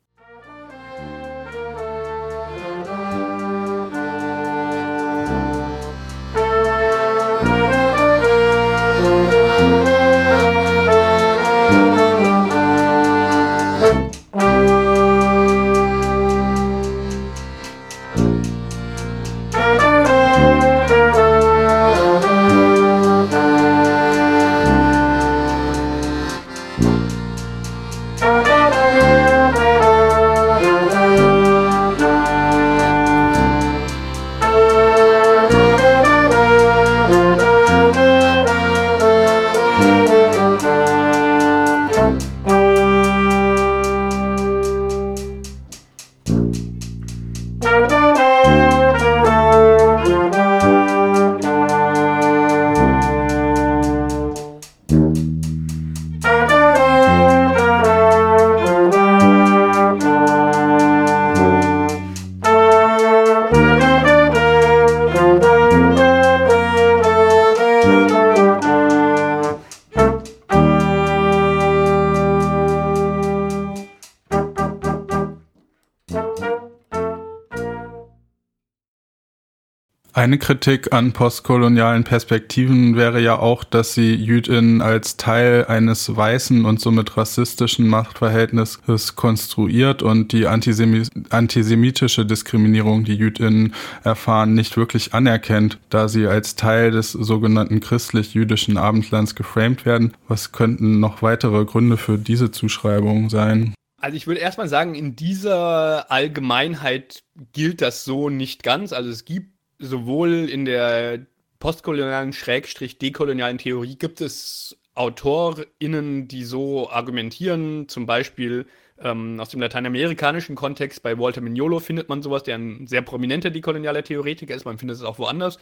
Eine 80.15 80.38
Kritik 80.38 80.93
an 80.93 81.12
postkolonialen 81.12 82.03
Perspektiven 82.03 82.96
wäre 82.96 83.20
ja 83.20 83.39
auch, 83.39 83.63
dass 83.63 83.96
sie 83.96 84.13
Jüdinnen 84.13 84.84
als 84.84 85.17
Teil 85.17 85.65
eines 85.65 86.15
weißen 86.15 86.65
und 86.65 86.79
somit 86.79 87.17
rassistischen 87.17 87.88
Machtverhältnisses 87.88 89.15
konstruiert 89.15 90.03
und 90.03 90.32
die 90.32 90.46
Antisemi 90.46 91.01
antisemitische 91.32 92.27
Diskriminierung, 92.27 93.05
die 93.05 93.15
Jüdinnen 93.15 93.74
erfahren, 94.03 94.53
nicht 94.53 94.77
wirklich 94.77 95.15
anerkennt, 95.15 95.79
da 95.89 96.08
sie 96.08 96.27
als 96.27 96.55
Teil 96.55 96.91
des 96.91 97.13
sogenannten 97.13 97.79
christlich-jüdischen 97.79 98.77
Abendlands 98.77 99.34
geframed 99.34 99.84
werden. 99.84 100.13
Was 100.27 100.51
könnten 100.51 101.00
noch 101.00 101.24
weitere 101.24 101.65
Gründe 101.65 101.98
für 101.98 102.20
diese 102.20 102.51
Zuschreibung 102.51 103.32
sein? 103.32 103.74
Also 104.00 104.15
ich 104.17 104.27
würde 104.27 104.41
erstmal 104.41 104.67
sagen, 104.67 104.93
in 104.93 105.15
dieser 105.15 106.12
Allgemeinheit 106.12 107.24
gilt 107.53 107.82
das 107.82 108.03
so 108.05 108.29
nicht 108.29 108.62
ganz. 108.62 108.93
Also 108.93 109.10
es 109.10 109.25
gibt 109.25 109.52
sowohl 109.83 110.49
in 110.49 110.65
der 110.65 111.25
postkolonialen, 111.59 112.33
schrägstrich 112.33 112.97
dekolonialen 112.97 113.57
Theorie 113.57 113.95
gibt 113.95 114.21
es 114.21 114.77
AutorInnen, 114.95 116.27
die 116.27 116.43
so 116.43 116.89
argumentieren, 116.89 117.87
zum 117.87 118.05
Beispiel 118.05 118.65
ähm, 118.99 119.39
aus 119.39 119.49
dem 119.49 119.59
lateinamerikanischen 119.59 120.55
Kontext, 120.55 121.03
bei 121.03 121.17
Walter 121.17 121.41
Mignolo 121.41 121.79
findet 121.79 122.09
man 122.09 122.21
sowas, 122.21 122.43
der 122.43 122.57
ein 122.57 122.87
sehr 122.87 123.01
prominenter 123.01 123.49
dekolonialer 123.49 124.03
Theoretiker 124.03 124.55
ist, 124.55 124.65
man 124.65 124.77
findet 124.77 124.97
es 124.97 125.03
auch 125.03 125.19
woanders. 125.19 125.57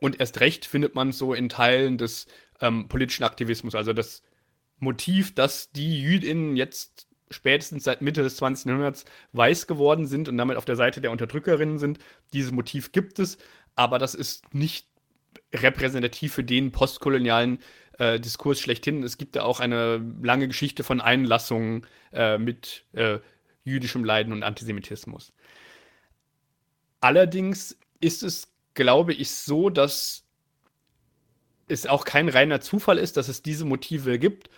Und 0.00 0.20
erst 0.20 0.40
recht 0.40 0.64
findet 0.64 0.94
man 0.94 1.10
es 1.10 1.18
so 1.18 1.34
in 1.34 1.48
Teilen 1.48 1.98
des 1.98 2.26
ähm, 2.60 2.88
politischen 2.88 3.24
Aktivismus, 3.24 3.74
also 3.74 3.92
das 3.92 4.22
Motiv, 4.78 5.34
dass 5.34 5.72
die 5.72 6.00
JüdInnen 6.00 6.56
jetzt 6.56 7.06
spätestens 7.30 7.84
seit 7.84 8.02
Mitte 8.02 8.22
des 8.22 8.36
20. 8.36 8.66
Jahrhunderts 8.66 9.04
weiß 9.32 9.66
geworden 9.66 10.06
sind 10.06 10.28
und 10.28 10.36
damit 10.36 10.56
auf 10.56 10.64
der 10.64 10.76
Seite 10.76 11.00
der 11.00 11.10
Unterdrückerinnen 11.10 11.78
sind. 11.78 11.98
Dieses 12.32 12.52
Motiv 12.52 12.92
gibt 12.92 13.18
es, 13.18 13.38
aber 13.76 13.98
das 13.98 14.14
ist 14.14 14.52
nicht 14.54 14.86
repräsentativ 15.54 16.34
für 16.34 16.44
den 16.44 16.72
postkolonialen 16.72 17.58
äh, 17.98 18.18
Diskurs 18.18 18.60
schlechthin. 18.60 19.02
Es 19.02 19.18
gibt 19.18 19.36
ja 19.36 19.42
auch 19.42 19.60
eine 19.60 20.04
lange 20.22 20.48
Geschichte 20.48 20.82
von 20.82 21.00
Einlassungen 21.00 21.86
äh, 22.12 22.38
mit 22.38 22.84
äh, 22.92 23.18
jüdischem 23.64 24.04
Leiden 24.04 24.32
und 24.32 24.42
Antisemitismus. 24.42 25.32
Allerdings 27.00 27.78
ist 28.00 28.22
es, 28.22 28.48
glaube 28.74 29.14
ich, 29.14 29.30
so, 29.30 29.70
dass 29.70 30.24
es 31.68 31.86
auch 31.86 32.04
kein 32.04 32.28
reiner 32.28 32.60
Zufall 32.60 32.98
ist, 32.98 33.16
dass 33.16 33.28
es 33.28 33.42
diese 33.42 33.64
Motive 33.64 34.18
gibt, 34.18 34.50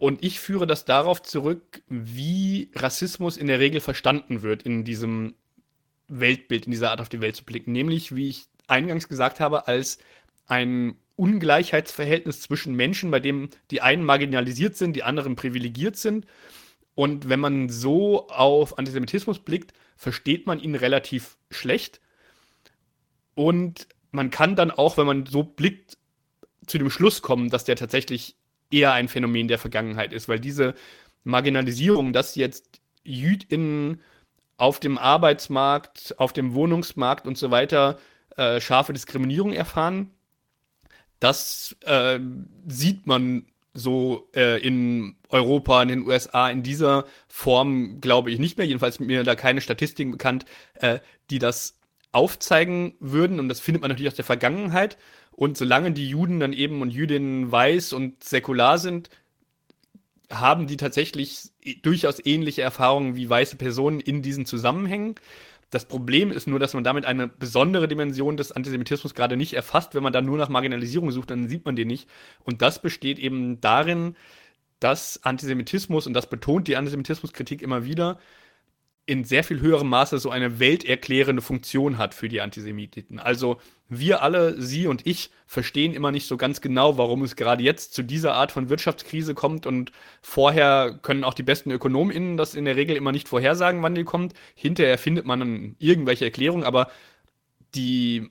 und 0.00 0.24
ich 0.24 0.40
führe 0.40 0.66
das 0.66 0.86
darauf 0.86 1.20
zurück, 1.20 1.82
wie 1.86 2.70
Rassismus 2.74 3.36
in 3.36 3.48
der 3.48 3.60
Regel 3.60 3.82
verstanden 3.82 4.40
wird 4.40 4.62
in 4.62 4.82
diesem 4.82 5.34
Weltbild, 6.08 6.64
in 6.64 6.70
dieser 6.70 6.90
Art 6.90 7.02
auf 7.02 7.10
die 7.10 7.20
Welt 7.20 7.36
zu 7.36 7.44
blicken. 7.44 7.72
Nämlich, 7.72 8.16
wie 8.16 8.30
ich 8.30 8.46
eingangs 8.66 9.08
gesagt 9.08 9.40
habe, 9.40 9.68
als 9.68 9.98
ein 10.46 10.96
Ungleichheitsverhältnis 11.16 12.40
zwischen 12.40 12.74
Menschen, 12.74 13.10
bei 13.10 13.20
dem 13.20 13.50
die 13.70 13.82
einen 13.82 14.02
marginalisiert 14.02 14.74
sind, 14.74 14.96
die 14.96 15.02
anderen 15.02 15.36
privilegiert 15.36 15.98
sind. 15.98 16.26
Und 16.94 17.28
wenn 17.28 17.40
man 17.40 17.68
so 17.68 18.26
auf 18.28 18.78
Antisemitismus 18.78 19.40
blickt, 19.40 19.74
versteht 19.96 20.46
man 20.46 20.60
ihn 20.60 20.76
relativ 20.76 21.36
schlecht. 21.50 22.00
Und 23.34 23.86
man 24.12 24.30
kann 24.30 24.56
dann 24.56 24.70
auch, 24.70 24.96
wenn 24.96 25.06
man 25.06 25.26
so 25.26 25.42
blickt, 25.42 25.98
zu 26.66 26.78
dem 26.78 26.88
Schluss 26.88 27.20
kommen, 27.20 27.50
dass 27.50 27.64
der 27.64 27.76
tatsächlich 27.76 28.36
eher 28.70 28.92
ein 28.92 29.08
Phänomen 29.08 29.48
der 29.48 29.58
Vergangenheit 29.58 30.12
ist, 30.12 30.28
weil 30.28 30.40
diese 30.40 30.74
Marginalisierung, 31.24 32.12
dass 32.12 32.34
jetzt 32.34 32.80
JüdInnen 33.04 34.00
auf 34.56 34.80
dem 34.80 34.98
Arbeitsmarkt, 34.98 36.14
auf 36.18 36.32
dem 36.32 36.54
Wohnungsmarkt 36.54 37.26
und 37.26 37.38
so 37.38 37.50
weiter 37.50 37.98
äh, 38.36 38.60
scharfe 38.60 38.92
Diskriminierung 38.92 39.52
erfahren, 39.52 40.10
das 41.18 41.76
äh, 41.84 42.18
sieht 42.66 43.06
man 43.06 43.46
so 43.72 44.28
äh, 44.34 44.60
in 44.60 45.16
Europa, 45.28 45.82
in 45.82 45.88
den 45.88 46.06
USA 46.06 46.50
in 46.50 46.62
dieser 46.62 47.04
Form, 47.28 48.00
glaube 48.00 48.30
ich, 48.30 48.38
nicht 48.38 48.58
mehr. 48.58 48.66
Jedenfalls 48.66 48.98
mir 49.00 49.22
da 49.22 49.34
keine 49.34 49.60
Statistiken 49.60 50.10
bekannt, 50.10 50.44
äh, 50.74 50.98
die 51.30 51.38
das 51.38 51.79
aufzeigen 52.12 52.94
würden. 53.00 53.40
Und 53.40 53.48
das 53.48 53.60
findet 53.60 53.82
man 53.82 53.90
natürlich 53.90 54.10
aus 54.10 54.16
der 54.16 54.24
Vergangenheit. 54.24 54.98
Und 55.32 55.56
solange 55.56 55.92
die 55.92 56.08
Juden 56.08 56.40
dann 56.40 56.52
eben 56.52 56.82
und 56.82 56.90
Jüdinnen 56.90 57.50
weiß 57.50 57.92
und 57.92 58.22
säkular 58.22 58.78
sind, 58.78 59.10
haben 60.30 60.66
die 60.66 60.76
tatsächlich 60.76 61.50
durchaus 61.82 62.24
ähnliche 62.24 62.62
Erfahrungen 62.62 63.16
wie 63.16 63.28
weiße 63.28 63.56
Personen 63.56 64.00
in 64.00 64.22
diesen 64.22 64.46
Zusammenhängen. 64.46 65.16
Das 65.70 65.86
Problem 65.86 66.32
ist 66.32 66.48
nur, 66.48 66.58
dass 66.58 66.74
man 66.74 66.84
damit 66.84 67.04
eine 67.04 67.28
besondere 67.28 67.86
Dimension 67.86 68.36
des 68.36 68.52
Antisemitismus 68.52 69.14
gerade 69.14 69.36
nicht 69.36 69.54
erfasst. 69.54 69.94
Wenn 69.94 70.02
man 70.02 70.12
dann 70.12 70.26
nur 70.26 70.36
nach 70.36 70.48
Marginalisierung 70.48 71.10
sucht, 71.12 71.30
dann 71.30 71.48
sieht 71.48 71.64
man 71.64 71.76
den 71.76 71.88
nicht. 71.88 72.08
Und 72.44 72.60
das 72.60 72.82
besteht 72.82 73.18
eben 73.18 73.60
darin, 73.60 74.16
dass 74.80 75.22
Antisemitismus, 75.22 76.06
und 76.06 76.14
das 76.14 76.28
betont 76.28 76.66
die 76.66 76.76
Antisemitismuskritik 76.76 77.62
immer 77.62 77.84
wieder, 77.84 78.18
in 79.06 79.24
sehr 79.24 79.42
viel 79.42 79.60
höherem 79.60 79.88
Maße 79.88 80.18
so 80.18 80.30
eine 80.30 80.60
welterklärende 80.60 81.42
Funktion 81.42 81.98
hat 81.98 82.14
für 82.14 82.28
die 82.28 82.40
Antisemiten. 82.40 83.18
Also 83.18 83.60
wir 83.88 84.22
alle, 84.22 84.60
Sie 84.62 84.86
und 84.86 85.04
ich, 85.06 85.30
verstehen 85.46 85.94
immer 85.94 86.12
nicht 86.12 86.28
so 86.28 86.36
ganz 86.36 86.60
genau, 86.60 86.96
warum 86.96 87.22
es 87.22 87.34
gerade 87.34 87.64
jetzt 87.64 87.92
zu 87.92 88.04
dieser 88.04 88.34
Art 88.34 88.52
von 88.52 88.68
Wirtschaftskrise 88.68 89.34
kommt 89.34 89.66
und 89.66 89.90
vorher 90.22 90.96
können 91.02 91.24
auch 91.24 91.34
die 91.34 91.42
besten 91.42 91.72
ÖkonomInnen 91.72 92.36
das 92.36 92.54
in 92.54 92.66
der 92.66 92.76
Regel 92.76 92.96
immer 92.96 93.10
nicht 93.10 93.28
vorhersagen, 93.28 93.82
wann 93.82 93.96
die 93.96 94.04
kommt. 94.04 94.34
Hinterher 94.54 94.96
findet 94.96 95.26
man 95.26 95.40
dann 95.40 95.76
irgendwelche 95.80 96.24
Erklärungen, 96.24 96.62
aber 96.62 96.90
die 97.74 98.30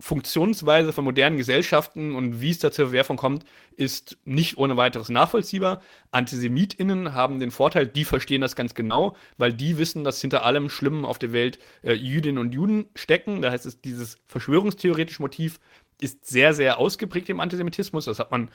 Funktionsweise 0.00 0.92
von 0.92 1.04
modernen 1.04 1.38
Gesellschaften 1.38 2.14
und 2.14 2.40
wie 2.40 2.50
es 2.50 2.60
da 2.60 2.70
zur 2.70 2.86
Verwerfung 2.86 3.16
kommt, 3.16 3.44
ist 3.76 4.16
nicht 4.24 4.56
ohne 4.56 4.76
weiteres 4.76 5.08
nachvollziehbar. 5.08 5.82
AntisemitInnen 6.12 7.14
haben 7.14 7.40
den 7.40 7.50
Vorteil, 7.50 7.86
die 7.88 8.04
verstehen 8.04 8.40
das 8.40 8.54
ganz 8.54 8.74
genau, 8.74 9.16
weil 9.38 9.52
die 9.52 9.76
wissen, 9.76 10.04
dass 10.04 10.20
hinter 10.20 10.44
allem 10.44 10.70
Schlimmen 10.70 11.04
auf 11.04 11.18
der 11.18 11.32
Welt 11.32 11.58
äh, 11.82 11.94
Jüdinnen 11.94 12.38
und 12.38 12.54
Juden 12.54 12.86
stecken. 12.94 13.42
Da 13.42 13.50
heißt 13.50 13.66
es, 13.66 13.80
dieses 13.80 14.18
verschwörungstheoretische 14.28 15.20
Motiv 15.20 15.58
ist 16.00 16.26
sehr, 16.26 16.54
sehr 16.54 16.78
ausgeprägt 16.78 17.28
im 17.28 17.40
Antisemitismus. 17.40 18.04
Das 18.04 18.20
hat 18.20 18.30
man 18.30 18.50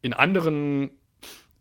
in 0.00 0.12
anderen 0.12 0.90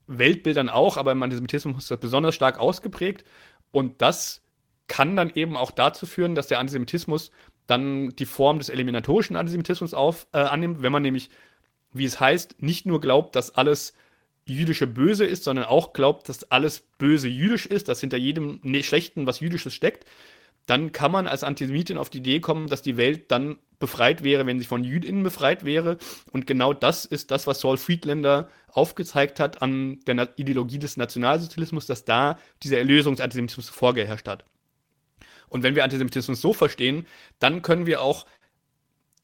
Weltbildern 0.06 0.70
auch, 0.70 0.98
aber 0.98 1.12
im 1.12 1.24
Antisemitismus 1.24 1.84
ist 1.84 1.92
das 1.92 2.00
besonders 2.00 2.36
stark 2.36 2.60
ausgeprägt. 2.60 3.24
Und 3.72 4.02
das 4.04 4.44
kann 4.88 5.16
dann 5.16 5.32
eben 5.34 5.58
auch 5.58 5.72
dazu 5.72 6.06
führen, 6.06 6.36
dass 6.36 6.48
der 6.48 6.60
Antisemitismus 6.60 7.32
dann 7.68 8.10
die 8.16 8.26
Form 8.26 8.60
des 8.60 8.70
eliminatorischen 8.70 9.36
Antisemitismus 9.36 9.94
auf, 9.94 10.28
äh, 10.34 10.40
annimmt, 10.40 10.82
wenn 10.82 10.92
man 10.92 11.04
nämlich, 11.04 11.30
wie 11.92 12.06
es 12.06 12.20
heißt, 12.20 12.62
nicht 12.62 12.86
nur 12.86 13.02
glaubt, 13.02 13.36
dass 13.36 13.56
alles 13.56 13.94
jüdische 14.46 14.88
Böse 14.88 15.26
ist, 15.26 15.44
sondern 15.44 15.66
auch 15.66 15.94
glaubt, 15.94 16.28
dass 16.28 16.52
alles 16.52 16.82
Böse 16.98 17.28
jüdisch 17.28 17.66
ist, 17.66 17.88
dass 17.88 18.02
hinter 18.02 18.18
jedem 18.18 18.60
ne, 18.64 18.84
Schlechten 18.84 19.26
was 19.26 19.40
Jüdisches 19.40 19.74
steckt, 19.74 20.06
dann 20.66 20.92
kann 20.92 21.12
man 21.12 21.28
als 21.28 21.44
Antisemitin 21.44 21.98
auf 21.98 22.10
die 22.10 22.20
Idee 22.20 22.40
kommen, 22.40 22.68
dass 22.68 22.82
die 22.82 22.98
Welt 22.98 23.32
dann 23.32 23.58
befreit 23.80 24.24
wäre, 24.24 24.46
wenn 24.46 24.60
sie 24.60 24.66
von 24.66 24.84
JüdInnen 24.84 25.24
befreit 25.24 25.66
wäre. 25.66 25.98
Und 26.32 26.48
genau 26.48 26.74
das 26.74 27.04
ist 27.04 27.32
das, 27.32 27.48
was 27.48 27.60
Saul 27.60 27.78
Friedlander 27.78 28.50
aufgezeigt 28.70 29.40
hat 29.40 29.62
an 29.62 30.00
der 30.08 30.30
Ideologie 30.38 30.80
des 30.80 30.96
Nationalsozialismus, 30.96 31.86
dass 31.86 32.06
da 32.06 32.40
dieser 32.64 32.78
Erlösungsantisemitismus 32.78 33.70
vorgeherrscht 33.70 34.28
hat. 34.28 34.46
Und 35.54 35.62
wenn 35.62 35.76
wir 35.76 35.84
Antisemitismus 35.84 36.42
so 36.42 36.52
verstehen, 36.52 37.06
dann 37.38 37.62
können 37.62 37.86
wir 37.86 38.02
auch 38.02 38.26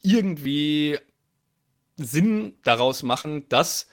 irgendwie 0.03 0.99
Sinn 1.97 2.53
daraus 2.63 3.01
machen, 3.01 3.49
dass 3.49 3.87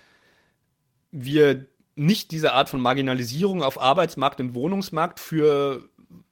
wir 1.11 1.65
nicht 1.95 2.33
diese 2.33 2.53
Art 2.53 2.69
von 2.69 2.83
Marginalisierung 2.83 3.63
auf 3.63 3.81
Arbeitsmarkt 3.81 4.39
und 4.41 4.55
Wohnungsmarkt 4.55 5.19
für 5.19 5.89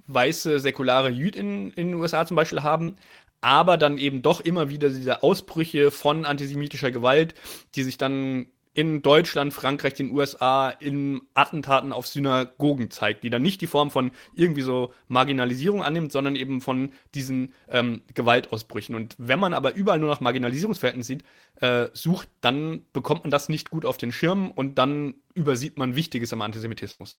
weiße 0.07 0.61
säkulare 0.61 1.09
Jüdinnen 1.09 1.73
in 1.73 1.89
den 1.89 1.95
USA 1.95 2.27
zum 2.27 2.37
Beispiel 2.37 2.63
haben, 2.63 2.97
aber 3.41 3.79
dann 3.79 3.97
eben 3.97 4.21
doch 4.21 4.43
immer 4.43 4.69
wieder 4.69 4.91
diese 4.91 5.23
Ausbrüche 5.23 5.91
von 5.91 6.27
antisemitischer 6.27 6.91
Gewalt, 6.91 7.35
die 7.77 7.83
sich 7.83 7.97
dann 7.97 8.49
in 8.75 9.03
Deutschland, 9.03 9.55
Frankreich, 9.55 9.95
den 9.95 10.11
USA 10.11 10.69
in 10.69 11.23
Attentaten 11.33 11.93
auf 11.93 12.09
Synagogen 12.09 12.91
zeigt, 12.91 13.23
die 13.23 13.31
dann 13.31 13.43
nicht 13.43 13.61
die 13.61 13.69
Form 13.69 13.93
von 13.93 14.11
irgendwie 14.35 14.63
so 14.63 14.93
Marginalisierung 15.07 15.83
annimmt, 15.83 16.11
sondern 16.11 16.35
eben 16.35 16.61
von 16.61 16.91
diesen 17.15 17.55
ähm, 17.69 18.03
Gewaltausbrüchen. 18.15 18.97
Und 18.97 19.15
wenn 19.17 19.39
man 19.39 19.55
aber 19.55 19.75
überall 19.75 20.01
nur 20.01 20.11
nach 20.11 20.21
Marginalisierungsverhältnissen 20.21 21.21
sieht, 21.21 21.63
äh, 21.63 21.89
sucht, 21.93 22.29
dann 22.41 22.83
bekommt 22.93 23.23
man 23.23 23.31
das 23.31 23.49
nicht 23.49 23.71
gut 23.71 23.87
auf 23.87 23.97
den 23.97 24.11
Schirm 24.11 24.51
und 24.51 24.77
dann 24.77 25.15
übersieht 25.35 25.79
man 25.79 25.95
Wichtiges 25.95 26.33
am 26.33 26.43
Antisemitismus. 26.43 27.19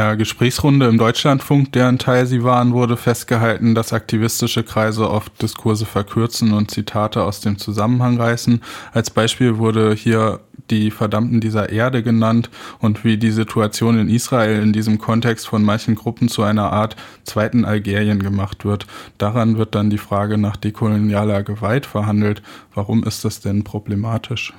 Einer 0.00 0.16
Gesprächsrunde 0.16 0.86
im 0.86 0.96
Deutschlandfunk, 0.96 1.72
deren 1.72 1.98
Teil 1.98 2.26
sie 2.26 2.42
waren, 2.42 2.72
wurde 2.72 2.96
festgehalten, 2.96 3.74
dass 3.74 3.92
aktivistische 3.92 4.64
Kreise 4.64 5.10
oft 5.10 5.40
Diskurse 5.42 5.84
verkürzen 5.84 6.52
und 6.52 6.70
Zitate 6.70 7.22
aus 7.22 7.40
dem 7.40 7.58
Zusammenhang 7.58 8.18
reißen. 8.18 8.62
Als 8.92 9.10
Beispiel 9.10 9.58
wurde 9.58 9.94
hier 9.94 10.40
die 10.70 10.90
Verdammten 10.90 11.40
dieser 11.40 11.68
Erde 11.68 12.02
genannt 12.02 12.48
und 12.78 13.04
wie 13.04 13.18
die 13.18 13.30
Situation 13.30 13.98
in 13.98 14.08
Israel 14.08 14.62
in 14.62 14.72
diesem 14.72 14.98
Kontext 14.98 15.46
von 15.46 15.62
manchen 15.62 15.94
Gruppen 15.94 16.28
zu 16.28 16.42
einer 16.42 16.72
Art 16.72 16.96
zweiten 17.24 17.64
Algerien 17.64 18.22
gemacht 18.22 18.64
wird. 18.64 18.86
Daran 19.18 19.58
wird 19.58 19.74
dann 19.74 19.90
die 19.90 19.98
Frage 19.98 20.38
nach 20.38 20.56
dekolonialer 20.56 21.42
Gewalt 21.42 21.84
verhandelt. 21.84 22.42
Warum 22.74 23.04
ist 23.04 23.24
das 23.24 23.40
denn 23.40 23.62
problematisch? 23.62 24.54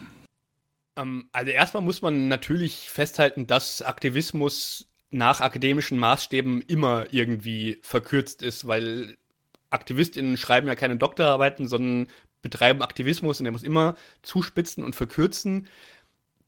Ähm, 0.96 1.28
also 1.32 1.52
erstmal 1.52 1.84
muss 1.84 2.02
man 2.02 2.28
natürlich 2.28 2.90
festhalten, 2.90 3.48
dass 3.48 3.82
Aktivismus 3.82 4.88
nach 5.14 5.42
akademischen 5.42 6.00
Maßstäben 6.00 6.62
immer 6.62 7.06
irgendwie 7.12 7.80
verkürzt 7.84 8.42
ist, 8.42 8.68
weil 8.68 9.18
AktivistInnen 9.70 10.38
schreiben 10.38 10.68
ja 10.68 10.76
keine 10.76 10.98
Doktorarbeiten, 10.98 11.68
sondern 11.68 12.08
betreiben 12.42 12.82
Aktivismus 12.82 13.40
und 13.40 13.46
der 13.46 13.52
muss 13.52 13.64
immer 13.64 13.96
zuspitzen 14.24 14.84
und 14.84 14.96
verkürzen. 14.96 15.68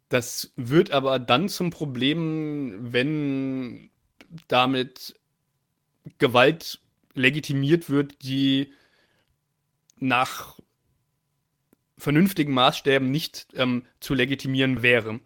Das 0.10 0.52
wird 0.56 0.92
aber 0.92 1.20
dann 1.20 1.48
zum 1.48 1.70
Problem, 1.70 2.92
wenn 2.94 3.90
damit 4.48 5.16
Gewalt 6.18 6.80
legitimiert 7.14 7.90
wird, 7.90 8.24
die 8.24 8.74
nach 9.98 10.60
vernünftigen 11.98 12.54
Maßstäben 12.54 13.10
nicht 13.10 13.48
ähm, 13.56 13.86
zu 14.00 14.14
legitimieren 14.14 14.82
wäre. 14.82 15.20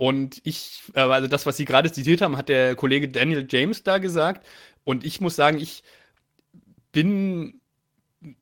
Und 0.00 0.40
ich, 0.44 0.80
äh, 0.94 1.00
also 1.00 1.28
das, 1.28 1.44
was 1.44 1.58
Sie 1.58 1.66
gerade 1.66 1.92
zitiert 1.92 2.22
haben, 2.22 2.38
hat 2.38 2.48
der 2.48 2.74
Kollege 2.74 3.10
Daniel 3.10 3.46
James 3.46 3.82
da 3.82 3.98
gesagt. 3.98 4.46
Und 4.82 5.04
ich 5.04 5.20
muss 5.20 5.36
sagen, 5.36 5.60
ich 5.60 5.82
bin 6.90 7.60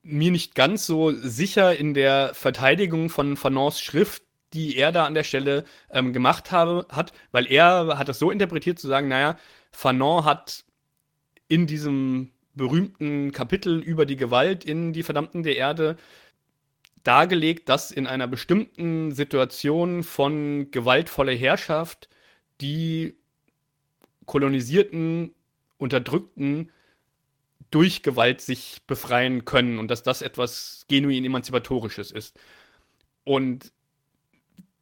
mir 0.05 0.31
nicht 0.31 0.55
ganz 0.55 0.87
so 0.87 1.11
sicher 1.11 1.77
in 1.77 1.95
der 1.95 2.33
Verteidigung 2.33 3.11
von 3.11 3.37
Fanons 3.37 3.81
Schrift, 3.81 4.23
die 4.53 4.77
er 4.77 4.93
da 4.93 5.05
an 5.05 5.15
der 5.15 5.25
Stelle 5.25 5.65
ähm, 5.91 6.13
gemacht 6.13 6.53
habe, 6.53 6.87
hat, 6.91 7.13
weil 7.33 7.51
er 7.51 7.99
hat 7.99 8.09
das 8.09 8.21
so 8.21 8.31
interpretiert 8.31 8.79
zu 8.79 8.87
sagen, 8.87 9.09
naja, 9.09 9.37
Fanon 9.73 10.25
hat 10.25 10.65
in 11.49 11.67
diesem 11.67 12.31
berühmten 12.55 13.33
Kapitel 13.33 13.81
über 13.81 14.07
die 14.07 14.17
Gewalt 14.17 14.65
in 14.65 14.93
die 14.93 15.03
Verdammten 15.03 15.43
der 15.43 15.57
Erde 15.57 15.97
dargelegt, 17.05 17.69
dass 17.69 17.91
in 17.91 18.07
einer 18.07 18.27
bestimmten 18.27 19.13
Situation 19.13 20.03
von 20.03 20.71
gewaltvoller 20.71 21.35
Herrschaft 21.35 22.09
die 22.61 23.17
kolonisierten, 24.27 25.35
unterdrückten 25.79 26.71
durch 27.71 28.03
Gewalt 28.03 28.41
sich 28.41 28.83
befreien 28.87 29.45
können 29.45 29.79
und 29.79 29.91
dass 29.91 30.03
das 30.03 30.23
etwas 30.23 30.85
genuin 30.89 31.25
emanzipatorisches 31.25 32.11
ist. 32.11 32.39
Und 33.25 33.73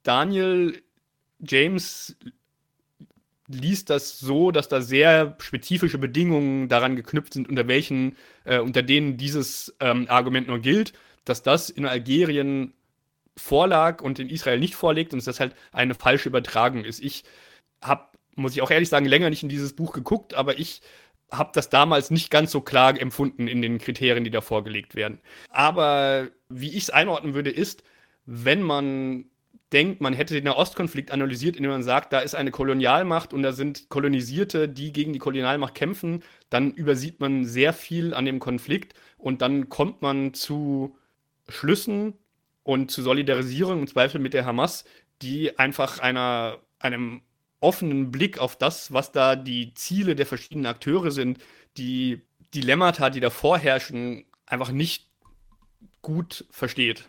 Daniel 0.02 0.82
James 1.40 2.16
liest 3.48 3.90
das 3.90 4.18
so, 4.18 4.50
dass 4.50 4.68
da 4.68 4.80
sehr 4.80 5.36
spezifische 5.40 5.98
Bedingungen 5.98 6.68
daran 6.68 6.96
geknüpft 6.96 7.34
sind, 7.34 7.48
unter 7.48 7.68
welchen, 7.68 8.16
äh, 8.44 8.58
unter 8.58 8.82
denen 8.82 9.16
dieses 9.16 9.74
ähm, 9.80 10.06
Argument 10.08 10.48
nur 10.48 10.58
gilt, 10.58 10.92
dass 11.26 11.42
das 11.42 11.68
in 11.68 11.84
Algerien 11.84 12.72
vorlag 13.36 14.00
und 14.00 14.18
in 14.18 14.30
Israel 14.30 14.58
nicht 14.58 14.74
vorliegt 14.74 15.12
und 15.12 15.18
dass 15.18 15.26
das 15.26 15.40
halt 15.40 15.54
eine 15.72 15.94
falsche 15.94 16.30
Übertragung 16.30 16.84
ist. 16.84 17.04
Ich 17.04 17.24
habe, 17.82 18.06
muss 18.34 18.52
ich 18.52 18.62
auch 18.62 18.70
ehrlich 18.70 18.88
sagen, 18.88 19.04
länger 19.04 19.28
nicht 19.28 19.42
in 19.42 19.50
dieses 19.50 19.76
Buch 19.76 19.92
geguckt, 19.92 20.32
aber 20.32 20.58
ich 20.58 20.80
habe 21.30 21.50
das 21.52 21.68
damals 21.68 22.10
nicht 22.10 22.30
ganz 22.30 22.50
so 22.52 22.60
klar 22.60 22.98
empfunden 22.98 23.48
in 23.48 23.60
den 23.60 23.78
Kriterien, 23.78 24.24
die 24.24 24.30
da 24.30 24.40
vorgelegt 24.40 24.94
werden. 24.94 25.20
Aber 25.50 26.28
wie 26.48 26.70
ich 26.70 26.84
es 26.84 26.90
einordnen 26.90 27.34
würde, 27.34 27.50
ist, 27.50 27.82
wenn 28.24 28.62
man 28.62 29.26
denkt, 29.72 30.00
man 30.00 30.14
hätte 30.14 30.34
den 30.34 30.44
Nahostkonflikt 30.44 31.10
analysiert, 31.10 31.56
indem 31.56 31.72
man 31.72 31.82
sagt, 31.82 32.12
da 32.12 32.20
ist 32.20 32.36
eine 32.36 32.52
Kolonialmacht 32.52 33.34
und 33.34 33.42
da 33.42 33.52
sind 33.52 33.88
Kolonisierte, 33.88 34.68
die 34.68 34.92
gegen 34.92 35.12
die 35.12 35.18
Kolonialmacht 35.18 35.74
kämpfen, 35.74 36.22
dann 36.50 36.70
übersieht 36.70 37.20
man 37.20 37.44
sehr 37.44 37.72
viel 37.72 38.14
an 38.14 38.24
dem 38.24 38.38
Konflikt 38.38 38.94
und 39.18 39.42
dann 39.42 39.68
kommt 39.68 40.02
man 40.02 40.34
zu 40.34 40.96
Schlüssen 41.48 42.14
und 42.62 42.90
zu 42.90 43.02
Solidarisierung 43.02 43.80
im 43.80 43.86
Zweifel 43.86 44.20
mit 44.20 44.34
der 44.34 44.44
Hamas, 44.44 44.84
die 45.22 45.58
einfach 45.58 45.98
einer, 45.98 46.58
einem 46.78 47.22
offenen 47.60 48.10
Blick 48.10 48.38
auf 48.38 48.56
das, 48.56 48.92
was 48.92 49.12
da 49.12 49.36
die 49.36 49.74
Ziele 49.74 50.14
der 50.14 50.26
verschiedenen 50.26 50.66
Akteure 50.66 51.10
sind, 51.10 51.38
die 51.76 52.22
Dilemmata, 52.54 53.10
die 53.10 53.20
da 53.20 53.30
vorherrschen, 53.30 54.24
einfach 54.46 54.70
nicht 54.70 55.06
gut 56.02 56.44
versteht. 56.50 57.08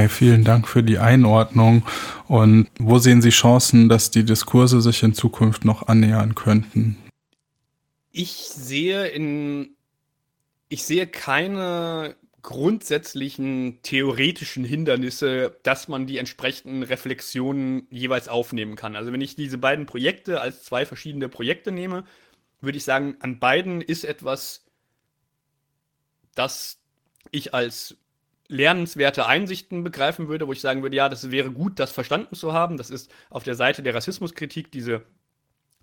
Okay, 0.00 0.08
vielen 0.08 0.44
Dank 0.44 0.66
für 0.66 0.82
die 0.82 0.96
Einordnung. 0.96 1.86
Und 2.26 2.68
wo 2.78 2.98
sehen 2.98 3.20
Sie 3.20 3.28
Chancen, 3.28 3.90
dass 3.90 4.10
die 4.10 4.24
Diskurse 4.24 4.80
sich 4.80 5.02
in 5.02 5.12
Zukunft 5.12 5.66
noch 5.66 5.88
annähern 5.88 6.34
könnten? 6.34 6.96
Ich 8.10 8.30
sehe 8.48 9.08
in, 9.08 9.76
ich 10.70 10.84
sehe 10.84 11.06
keine 11.06 12.16
grundsätzlichen 12.40 13.80
theoretischen 13.82 14.64
Hindernisse, 14.64 15.58
dass 15.64 15.86
man 15.86 16.06
die 16.06 16.16
entsprechenden 16.16 16.82
Reflexionen 16.82 17.86
jeweils 17.90 18.28
aufnehmen 18.28 18.76
kann. 18.76 18.96
Also 18.96 19.12
wenn 19.12 19.20
ich 19.20 19.36
diese 19.36 19.58
beiden 19.58 19.84
Projekte 19.84 20.40
als 20.40 20.64
zwei 20.64 20.86
verschiedene 20.86 21.28
Projekte 21.28 21.72
nehme, 21.72 22.04
würde 22.62 22.78
ich 22.78 22.84
sagen, 22.84 23.16
an 23.20 23.38
beiden 23.38 23.82
ist 23.82 24.06
etwas, 24.06 24.64
das 26.34 26.78
ich 27.32 27.52
als 27.52 27.98
lernenswerte 28.50 29.26
Einsichten 29.26 29.84
begreifen 29.84 30.28
würde, 30.28 30.46
wo 30.46 30.52
ich 30.52 30.60
sagen 30.60 30.82
würde, 30.82 30.96
ja, 30.96 31.08
das 31.08 31.30
wäre 31.30 31.50
gut, 31.50 31.78
das 31.78 31.92
verstanden 31.92 32.34
zu 32.34 32.52
haben. 32.52 32.76
Das 32.76 32.90
ist 32.90 33.12
auf 33.30 33.44
der 33.44 33.54
Seite 33.54 33.82
der 33.82 33.94
Rassismuskritik 33.94 34.70
diese 34.72 35.02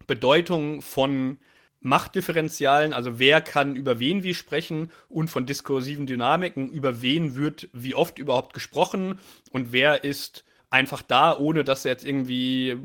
Bedeutung 0.06 0.82
von 0.82 1.38
Machtdifferenzialen, 1.80 2.94
also 2.94 3.20
wer 3.20 3.40
kann 3.40 3.76
über 3.76 4.00
wen 4.00 4.24
wie 4.24 4.34
sprechen 4.34 4.92
und 5.10 5.30
von 5.30 5.46
diskursiven 5.46 6.08
Dynamiken, 6.08 6.70
über 6.70 7.02
wen 7.02 7.36
wird 7.36 7.70
wie 7.72 7.94
oft 7.94 8.18
überhaupt 8.18 8.54
gesprochen 8.54 9.20
und 9.52 9.72
wer 9.72 10.04
ist 10.04 10.44
einfach 10.70 11.02
da, 11.02 11.38
ohne 11.38 11.64
dass 11.64 11.86
er 11.86 11.92
jetzt 11.92 12.06
irgendwie 12.06 12.78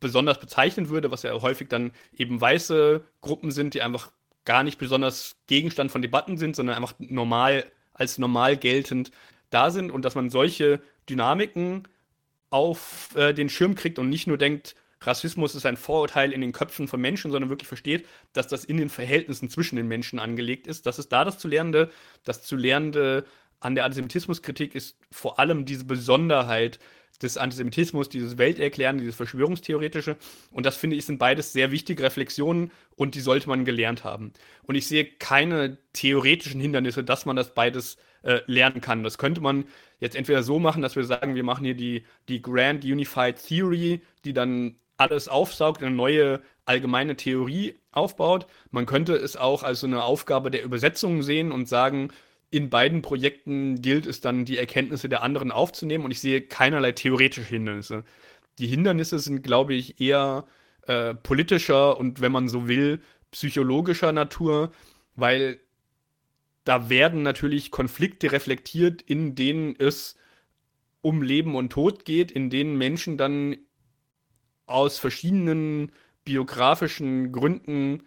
besonders 0.00 0.40
bezeichnen 0.40 0.88
würde, 0.88 1.10
was 1.10 1.22
ja 1.24 1.32
häufig 1.40 1.68
dann 1.68 1.92
eben 2.16 2.40
weiße 2.40 3.04
Gruppen 3.20 3.50
sind, 3.50 3.74
die 3.74 3.82
einfach 3.82 4.10
gar 4.44 4.62
nicht 4.62 4.78
besonders 4.78 5.36
Gegenstand 5.46 5.90
von 5.90 6.00
Debatten 6.00 6.38
sind, 6.38 6.56
sondern 6.56 6.76
einfach 6.76 6.94
normal 6.98 7.70
als 7.98 8.18
normal 8.18 8.56
geltend 8.56 9.10
da 9.50 9.70
sind 9.70 9.90
und 9.90 10.04
dass 10.04 10.14
man 10.14 10.30
solche 10.30 10.80
Dynamiken 11.08 11.88
auf 12.50 13.14
äh, 13.14 13.34
den 13.34 13.48
Schirm 13.48 13.74
kriegt 13.74 13.98
und 13.98 14.08
nicht 14.08 14.26
nur 14.26 14.38
denkt, 14.38 14.74
Rassismus 15.00 15.54
ist 15.54 15.66
ein 15.66 15.76
Vorurteil 15.76 16.32
in 16.32 16.40
den 16.40 16.52
Köpfen 16.52 16.88
von 16.88 17.00
Menschen, 17.00 17.30
sondern 17.30 17.50
wirklich 17.50 17.68
versteht, 17.68 18.06
dass 18.32 18.48
das 18.48 18.64
in 18.64 18.78
den 18.78 18.88
Verhältnissen 18.88 19.48
zwischen 19.48 19.76
den 19.76 19.86
Menschen 19.86 20.18
angelegt 20.18 20.66
ist. 20.66 20.86
Das 20.86 20.98
ist 20.98 21.12
da 21.12 21.24
das 21.24 21.38
zu 21.38 21.46
Lernende. 21.46 21.90
Das 22.24 22.42
zu 22.42 22.56
Lernende 22.56 23.24
an 23.60 23.74
der 23.74 23.84
Antisemitismuskritik 23.84 24.74
ist 24.74 24.96
vor 25.10 25.38
allem 25.38 25.64
diese 25.64 25.84
Besonderheit 25.84 26.78
des 27.22 27.36
Antisemitismus, 27.36 28.08
dieses 28.08 28.38
Welterklären, 28.38 28.98
dieses 28.98 29.16
Verschwörungstheoretische. 29.16 30.16
Und 30.52 30.66
das 30.66 30.76
finde 30.76 30.96
ich 30.96 31.04
sind 31.04 31.18
beides 31.18 31.52
sehr 31.52 31.70
wichtige 31.70 32.02
Reflexionen 32.02 32.70
und 32.96 33.14
die 33.14 33.20
sollte 33.20 33.48
man 33.48 33.64
gelernt 33.64 34.04
haben. 34.04 34.32
Und 34.62 34.74
ich 34.74 34.86
sehe 34.86 35.04
keine 35.04 35.78
theoretischen 35.92 36.60
Hindernisse, 36.60 37.02
dass 37.02 37.26
man 37.26 37.36
das 37.36 37.54
beides 37.54 37.96
äh, 38.22 38.40
lernen 38.46 38.80
kann. 38.80 39.02
Das 39.02 39.18
könnte 39.18 39.40
man 39.40 39.64
jetzt 40.00 40.16
entweder 40.16 40.42
so 40.42 40.58
machen, 40.58 40.82
dass 40.82 40.96
wir 40.96 41.04
sagen, 41.04 41.34
wir 41.34 41.44
machen 41.44 41.64
hier 41.64 41.74
die, 41.74 42.04
die 42.28 42.42
Grand 42.42 42.84
Unified 42.84 43.36
Theory, 43.44 44.02
die 44.24 44.32
dann 44.32 44.76
alles 44.96 45.28
aufsaugt, 45.28 45.82
eine 45.82 45.94
neue 45.94 46.40
allgemeine 46.64 47.16
Theorie 47.16 47.76
aufbaut. 47.92 48.46
Man 48.70 48.86
könnte 48.86 49.14
es 49.14 49.36
auch 49.36 49.62
als 49.62 49.80
so 49.80 49.86
eine 49.86 50.04
Aufgabe 50.04 50.50
der 50.50 50.64
Übersetzung 50.64 51.22
sehen 51.22 51.50
und 51.52 51.68
sagen, 51.68 52.10
in 52.50 52.70
beiden 52.70 53.02
Projekten 53.02 53.82
gilt 53.82 54.06
es 54.06 54.20
dann, 54.20 54.44
die 54.44 54.58
Erkenntnisse 54.58 55.08
der 55.08 55.22
anderen 55.22 55.52
aufzunehmen 55.52 56.04
und 56.04 56.10
ich 56.10 56.20
sehe 56.20 56.40
keinerlei 56.40 56.92
theoretische 56.92 57.48
Hindernisse. 57.48 58.04
Die 58.58 58.66
Hindernisse 58.66 59.18
sind, 59.18 59.42
glaube 59.42 59.74
ich, 59.74 60.00
eher 60.00 60.46
äh, 60.86 61.14
politischer 61.14 61.98
und, 61.98 62.20
wenn 62.20 62.32
man 62.32 62.48
so 62.48 62.66
will, 62.66 63.00
psychologischer 63.30 64.12
Natur, 64.12 64.72
weil 65.14 65.60
da 66.64 66.88
werden 66.88 67.22
natürlich 67.22 67.70
Konflikte 67.70 68.32
reflektiert, 68.32 69.02
in 69.02 69.34
denen 69.34 69.74
es 69.78 70.16
um 71.00 71.22
Leben 71.22 71.54
und 71.54 71.70
Tod 71.70 72.04
geht, 72.04 72.30
in 72.30 72.50
denen 72.50 72.76
Menschen 72.76 73.18
dann 73.18 73.56
aus 74.66 74.98
verschiedenen 74.98 75.92
biografischen 76.24 77.32
Gründen 77.32 78.02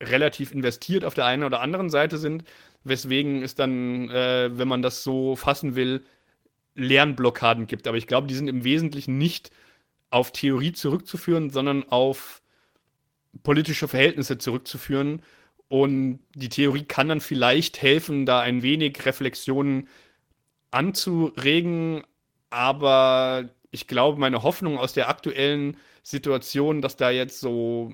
relativ 0.00 0.52
investiert 0.52 1.04
auf 1.04 1.14
der 1.14 1.26
einen 1.26 1.44
oder 1.44 1.60
anderen 1.60 1.90
Seite 1.90 2.18
sind, 2.18 2.44
weswegen 2.84 3.42
es 3.42 3.54
dann, 3.54 4.10
äh, 4.10 4.50
wenn 4.52 4.68
man 4.68 4.82
das 4.82 5.02
so 5.02 5.36
fassen 5.36 5.74
will, 5.74 6.04
Lernblockaden 6.74 7.66
gibt. 7.66 7.86
Aber 7.86 7.96
ich 7.96 8.06
glaube, 8.06 8.26
die 8.26 8.34
sind 8.34 8.48
im 8.48 8.64
Wesentlichen 8.64 9.18
nicht 9.18 9.50
auf 10.10 10.32
Theorie 10.32 10.72
zurückzuführen, 10.72 11.50
sondern 11.50 11.88
auf 11.88 12.42
politische 13.42 13.88
Verhältnisse 13.88 14.38
zurückzuführen. 14.38 15.22
Und 15.68 16.20
die 16.34 16.48
Theorie 16.48 16.84
kann 16.84 17.08
dann 17.08 17.20
vielleicht 17.20 17.82
helfen, 17.82 18.26
da 18.26 18.40
ein 18.40 18.62
wenig 18.62 19.04
Reflexionen 19.06 19.88
anzuregen. 20.70 22.04
Aber 22.50 23.48
ich 23.70 23.86
glaube, 23.88 24.20
meine 24.20 24.42
Hoffnung 24.42 24.78
aus 24.78 24.92
der 24.92 25.08
aktuellen 25.08 25.76
Situation, 26.02 26.80
dass 26.82 26.96
da 26.96 27.10
jetzt 27.10 27.40
so 27.40 27.92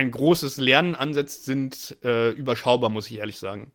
ein 0.00 0.10
großes 0.10 0.56
Lernen 0.56 0.94
ansetzt, 0.94 1.44
sind 1.44 1.98
äh, 2.02 2.30
überschaubar, 2.30 2.88
muss 2.88 3.10
ich 3.10 3.18
ehrlich 3.18 3.38
sagen. 3.38 3.70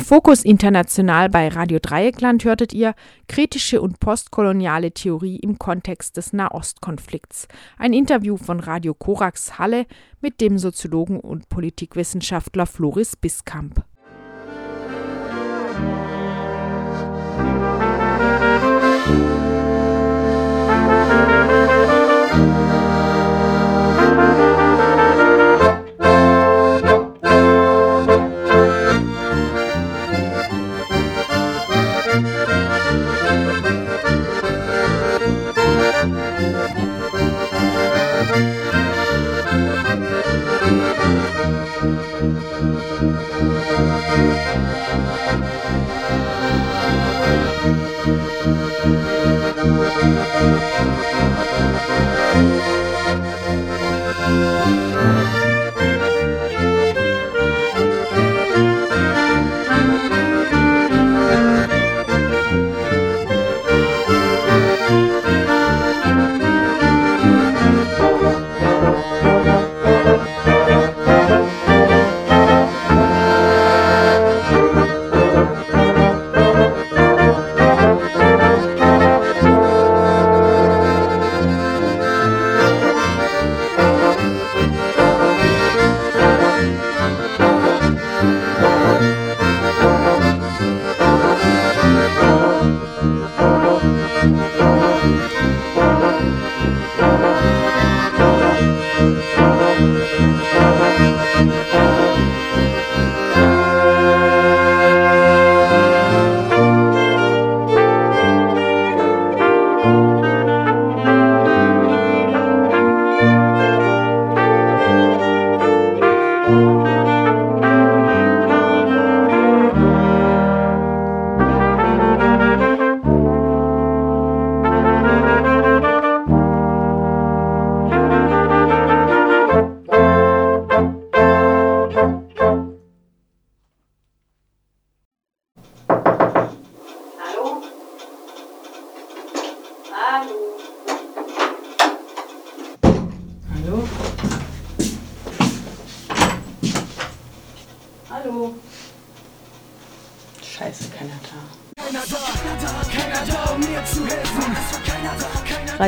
Fokus 0.00 0.44
International 0.44 1.28
bei 1.28 1.46
Radio 1.48 1.78
Dreieckland 1.80 2.44
hörtet 2.44 2.72
ihr 2.72 2.94
Kritische 3.28 3.80
und 3.80 4.00
postkoloniale 4.00 4.90
Theorie 4.90 5.36
im 5.36 5.58
Kontext 5.58 6.16
des 6.16 6.32
Nahostkonflikts. 6.32 7.46
Ein 7.78 7.92
Interview 7.92 8.36
von 8.36 8.58
Radio 8.58 8.94
Korax 8.94 9.58
Halle 9.58 9.86
mit 10.20 10.40
dem 10.40 10.58
Soziologen 10.58 11.20
und 11.20 11.48
Politikwissenschaftler 11.48 12.66
Floris 12.66 13.16
Biskamp. 13.16 13.84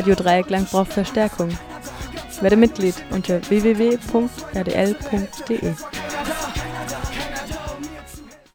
Radio 0.09 0.23
Dreieckland 0.23 0.71
braucht 0.71 0.91
Verstärkung. 0.93 1.49
Werde 2.41 2.55
Mitglied 2.55 2.95
unter 3.11 3.47
www.rdl.de. 3.47 3.99